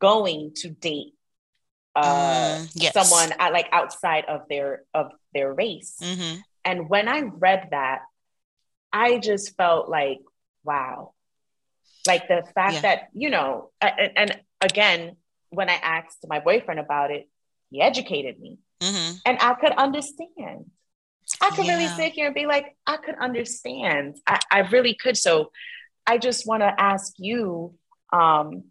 going 0.00 0.52
to 0.56 0.70
date 0.70 1.14
uh, 1.94 2.58
mm, 2.58 2.72
yes. 2.74 2.92
someone 2.92 3.32
uh, 3.40 3.50
like 3.52 3.68
outside 3.72 4.24
of 4.26 4.42
their 4.48 4.82
of 4.92 5.12
their 5.32 5.52
race. 5.52 5.96
Mm-hmm. 6.02 6.40
And 6.64 6.88
when 6.88 7.08
I 7.08 7.20
read 7.20 7.68
that, 7.70 8.00
I 8.92 9.18
just 9.18 9.56
felt 9.56 9.88
like, 9.88 10.18
wow, 10.64 11.14
like 12.06 12.28
the 12.28 12.42
fact 12.54 12.74
yeah. 12.74 12.80
that, 12.80 13.08
you 13.12 13.30
know, 13.30 13.70
and, 13.80 14.12
and, 14.16 14.40
again, 14.60 15.16
when 15.50 15.68
I 15.68 15.74
asked 15.74 16.24
my 16.26 16.40
boyfriend 16.40 16.80
about 16.80 17.10
it, 17.10 17.28
he 17.70 17.80
educated 17.80 18.38
me. 18.40 18.58
Mm-hmm. 18.80 19.16
And 19.24 19.38
I 19.40 19.54
could 19.54 19.72
understand. 19.72 20.70
I 21.40 21.50
could 21.50 21.66
yeah. 21.66 21.76
really 21.76 21.88
sit 21.88 22.12
here 22.12 22.26
and 22.26 22.34
be 22.34 22.46
like, 22.46 22.76
I 22.86 22.98
could 22.98 23.16
understand. 23.16 24.18
I, 24.26 24.38
I 24.50 24.58
really 24.60 24.94
could. 24.94 25.16
So 25.16 25.50
I 26.06 26.18
just 26.18 26.46
want 26.46 26.62
to 26.62 26.72
ask 26.78 27.14
you, 27.18 27.74
um, 28.12 28.64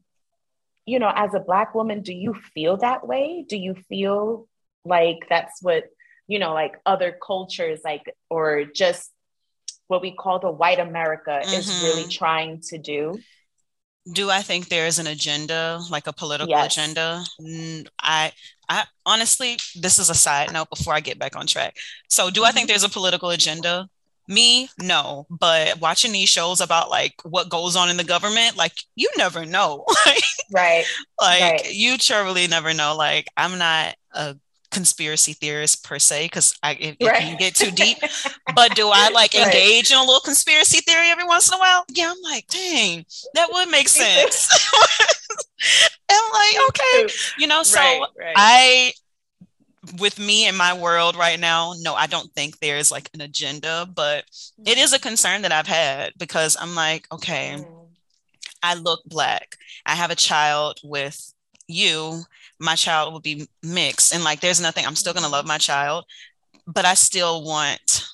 you 0.86 1.00
know, 1.00 1.12
as 1.14 1.34
a 1.34 1.40
Black 1.40 1.76
woman, 1.76 2.02
do 2.02 2.14
you 2.14 2.34
feel 2.54 2.78
that 2.78 3.06
way? 3.06 3.46
Do 3.48 3.58
you 3.58 3.76
feel 3.90 4.48
like 4.86 5.28
that's 5.30 5.62
what, 5.62 5.86
you 6.28 6.40
know, 6.40 6.54
like 6.54 6.76
other 6.86 7.18
cultures, 7.26 7.82
like, 7.84 8.16
or 8.30 8.64
just 8.64 9.12
what 9.88 10.02
we 10.02 10.12
call 10.12 10.40
the 10.40 10.52
white 10.52 10.80
America 10.80 11.42
mm-hmm. 11.44 11.54
is 11.54 11.84
really 11.84 12.04
mm-hmm. 12.04 12.10
trying 12.10 12.62
to 12.70 12.78
do? 12.78 13.20
Do 14.12 14.30
I 14.30 14.42
think 14.42 14.70
there 14.70 14.86
is 14.86 15.00
an 15.00 15.08
agenda, 15.08 15.82
like 15.90 16.08
a 16.08 16.14
political 16.14 16.50
yes. 16.50 16.74
agenda? 16.74 17.24
I, 18.00 18.32
I 18.70 18.86
honestly, 19.06 19.58
this 19.76 19.98
is 19.98 20.10
a 20.10 20.16
side 20.16 20.54
note 20.54 20.70
before 20.70 20.94
I 20.94 21.00
get 21.00 21.20
back 21.20 21.36
on 21.36 21.48
track. 21.48 21.76
So, 22.10 22.30
do 22.30 22.44
I 22.44 22.52
think 22.52 22.66
mm-hmm. 22.66 22.74
there's 22.74 22.84
a 22.84 22.90
political 22.90 23.30
agenda? 23.30 23.90
Me, 24.28 24.70
no. 24.80 25.28
But 25.30 25.80
watching 25.80 26.12
these 26.12 26.30
shows 26.30 26.62
about 26.62 26.90
like 26.90 27.14
what 27.24 27.50
goes 27.50 27.76
on 27.76 27.90
in 27.90 27.98
the 27.98 28.04
government, 28.04 28.58
like 28.58 28.74
you 28.96 29.10
never 29.18 29.46
know. 29.46 29.86
right. 30.52 30.86
Like 31.20 31.42
right. 31.42 31.74
you 31.74 31.98
truly 31.98 32.48
never 32.48 32.74
know. 32.74 32.96
Like 32.96 33.28
I'm 33.38 33.58
not 33.60 33.96
a 34.14 34.36
conspiracy 34.76 35.32
theorist 35.32 35.86
per 35.86 35.98
se 35.98 36.26
because 36.26 36.58
I 36.62 36.74
it, 36.74 36.98
right. 37.02 37.16
it, 37.16 37.20
can 37.22 37.38
get 37.38 37.56
too 37.56 37.72
deep. 37.84 37.98
but 38.54 38.76
do 38.76 38.90
I 38.94 39.10
like 39.10 39.34
right. 39.34 39.48
engage 39.48 39.90
in 39.90 39.98
a 39.98 40.02
little 40.02 40.20
conspiracy 40.20 40.82
theory 40.82 41.10
every 41.10 41.24
once 41.24 41.48
in 41.48 41.56
a 41.56 41.58
while? 41.58 41.86
Yeah, 41.90 42.12
I'm 42.12 42.22
like, 42.22 42.46
dang, 42.48 43.06
that 43.36 43.48
would 43.52 43.70
make 43.70 43.88
sense. 43.88 44.50
I'm 46.12 46.32
like, 46.34 46.70
okay, 46.70 47.14
you 47.40 47.48
know, 47.48 47.64
so 47.64 47.80
right, 47.80 48.34
I 48.36 48.92
with 50.00 50.20
me 50.20 50.46
in 50.46 50.58
my 50.58 50.78
world 50.78 51.16
right 51.16 51.40
now, 51.40 51.74
no, 51.80 51.94
I 51.94 52.08
don't 52.08 52.32
think 52.34 52.60
there's 52.60 52.92
like 52.92 53.10
an 53.14 53.22
agenda, 53.22 53.88
but 53.96 54.26
it 54.66 54.78
is 54.78 54.92
a 54.92 54.98
mm-hmm. 54.98 55.08
concern 55.08 55.42
that 55.44 55.54
I've 55.54 55.68
had 55.68 56.12
because 56.18 56.58
I'm 56.60 56.76
like, 56.76 57.08
okay, 57.14 57.56
mm. 57.58 57.88
I 58.62 58.74
look 58.74 59.02
black. 59.06 59.56
I 59.86 59.96
have 59.96 60.12
a 60.12 60.16
child 60.16 60.80
with 60.84 61.34
you 61.68 62.24
my 62.60 62.76
child 62.76 63.14
will 63.14 63.20
be 63.20 63.48
mixed. 63.64 64.14
And 64.14 64.24
like 64.24 64.40
there's 64.40 64.62
nothing 64.62 64.86
i'm 64.86 64.96
still 64.96 65.14
going 65.14 65.26
to 65.26 65.32
love 65.32 65.46
my 65.46 65.58
child 65.58 66.06
but 66.68 66.86
i 66.86 66.94
still 66.94 67.44
want 67.44 68.08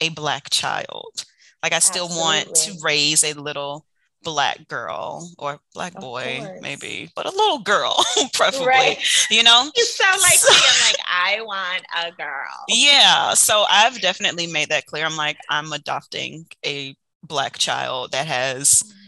a 0.00 0.10
black 0.10 0.50
child. 0.50 1.24
Like 1.62 1.72
i 1.72 1.78
still 1.78 2.06
Absolutely. 2.06 2.22
want 2.22 2.54
to 2.56 2.78
raise 2.82 3.24
a 3.24 3.32
little 3.32 3.86
black 4.22 4.66
girl 4.66 5.30
or 5.38 5.60
black 5.72 5.94
boy 5.94 6.58
maybe 6.60 7.08
but 7.14 7.26
a 7.26 7.30
little 7.30 7.60
girl 7.60 7.94
preferably 8.32 8.66
right. 8.66 9.30
you 9.30 9.42
know? 9.42 9.70
You 9.76 9.84
sound 9.84 10.20
like 10.20 10.32
so, 10.32 10.52
me 10.52 10.58
i'm 10.58 10.88
like 10.88 10.96
i 11.08 11.40
want 11.42 11.84
a 12.04 12.12
girl. 12.16 12.64
Yeah. 12.68 13.34
So 13.34 13.64
i've 13.68 14.00
definitely 14.00 14.46
made 14.46 14.70
that 14.70 14.86
clear. 14.86 15.04
I'm 15.04 15.16
like 15.16 15.38
i'm 15.48 15.72
adopting 15.72 16.46
a 16.64 16.96
black 17.22 17.56
child 17.58 18.12
that 18.12 18.26
has 18.26 18.82
mm-hmm 18.82 19.05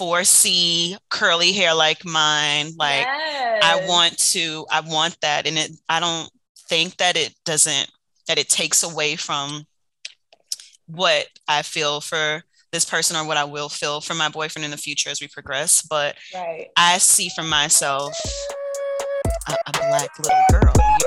4C 0.00 0.96
curly 1.10 1.52
hair 1.52 1.74
like 1.74 2.04
mine. 2.04 2.70
Like 2.78 3.04
yes. 3.04 3.62
I 3.62 3.86
want 3.86 4.16
to, 4.32 4.66
I 4.70 4.80
want 4.80 5.16
that. 5.20 5.46
And 5.46 5.58
it 5.58 5.72
I 5.88 6.00
don't 6.00 6.30
think 6.68 6.96
that 6.96 7.16
it 7.16 7.34
doesn't 7.44 7.90
that 8.26 8.38
it 8.38 8.48
takes 8.48 8.82
away 8.82 9.16
from 9.16 9.64
what 10.86 11.26
I 11.46 11.62
feel 11.62 12.00
for 12.00 12.42
this 12.72 12.84
person 12.84 13.16
or 13.16 13.26
what 13.26 13.36
I 13.36 13.44
will 13.44 13.68
feel 13.68 14.00
for 14.00 14.14
my 14.14 14.28
boyfriend 14.28 14.64
in 14.64 14.70
the 14.70 14.76
future 14.76 15.10
as 15.10 15.20
we 15.20 15.28
progress. 15.28 15.82
But 15.82 16.16
right. 16.34 16.68
I 16.76 16.98
see 16.98 17.28
for 17.28 17.42
myself 17.42 18.14
a, 19.48 19.52
a 19.66 19.72
black 19.72 20.10
little 20.18 20.44
girl. 20.50 20.99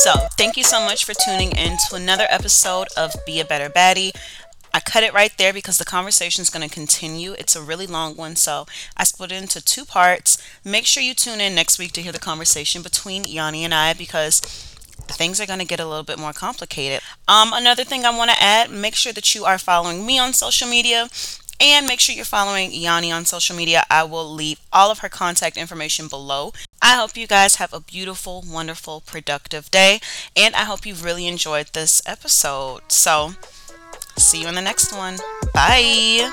So, 0.00 0.14
thank 0.38 0.56
you 0.56 0.64
so 0.64 0.80
much 0.80 1.04
for 1.04 1.12
tuning 1.12 1.50
in 1.50 1.76
to 1.76 1.94
another 1.94 2.24
episode 2.30 2.88
of 2.96 3.12
Be 3.26 3.38
a 3.38 3.44
Better 3.44 3.68
Baddie. 3.68 4.16
I 4.72 4.80
cut 4.80 5.02
it 5.02 5.12
right 5.12 5.30
there 5.36 5.52
because 5.52 5.76
the 5.76 5.84
conversation 5.84 6.40
is 6.40 6.48
going 6.48 6.66
to 6.66 6.74
continue. 6.74 7.32
It's 7.32 7.54
a 7.54 7.60
really 7.60 7.86
long 7.86 8.16
one, 8.16 8.34
so 8.36 8.64
I 8.96 9.04
split 9.04 9.30
it 9.30 9.42
into 9.42 9.62
two 9.62 9.84
parts. 9.84 10.38
Make 10.64 10.86
sure 10.86 11.02
you 11.02 11.12
tune 11.12 11.42
in 11.42 11.54
next 11.54 11.78
week 11.78 11.92
to 11.92 12.00
hear 12.00 12.12
the 12.12 12.18
conversation 12.18 12.80
between 12.80 13.24
Yany 13.24 13.60
and 13.60 13.74
I 13.74 13.92
because 13.92 14.40
things 15.06 15.38
are 15.38 15.46
going 15.46 15.58
to 15.58 15.66
get 15.66 15.80
a 15.80 15.86
little 15.86 16.02
bit 16.02 16.18
more 16.18 16.32
complicated. 16.32 17.02
Um, 17.28 17.52
another 17.52 17.84
thing 17.84 18.06
I 18.06 18.16
want 18.16 18.30
to 18.30 18.42
add 18.42 18.70
make 18.70 18.94
sure 18.94 19.12
that 19.12 19.34
you 19.34 19.44
are 19.44 19.58
following 19.58 20.06
me 20.06 20.18
on 20.18 20.32
social 20.32 20.66
media 20.66 21.10
and 21.60 21.86
make 21.86 22.00
sure 22.00 22.14
you're 22.14 22.24
following 22.24 22.70
Yany 22.70 23.14
on 23.14 23.24
social 23.24 23.54
media. 23.54 23.84
I 23.90 24.04
will 24.04 24.28
leave 24.30 24.60
all 24.72 24.90
of 24.90 25.00
her 25.00 25.08
contact 25.08 25.56
information 25.56 26.08
below. 26.08 26.52
I 26.82 26.96
hope 26.96 27.16
you 27.16 27.26
guys 27.26 27.56
have 27.56 27.72
a 27.72 27.80
beautiful, 27.80 28.42
wonderful, 28.48 29.02
productive 29.02 29.70
day. 29.70 30.00
And 30.34 30.54
I 30.54 30.64
hope 30.64 30.86
you 30.86 30.94
really 30.94 31.26
enjoyed 31.26 31.68
this 31.72 32.00
episode. 32.06 32.90
So, 32.90 33.32
see 34.16 34.42
you 34.42 34.48
in 34.48 34.54
the 34.54 34.62
next 34.62 34.92
one. 34.92 35.18
Bye. 35.52 36.30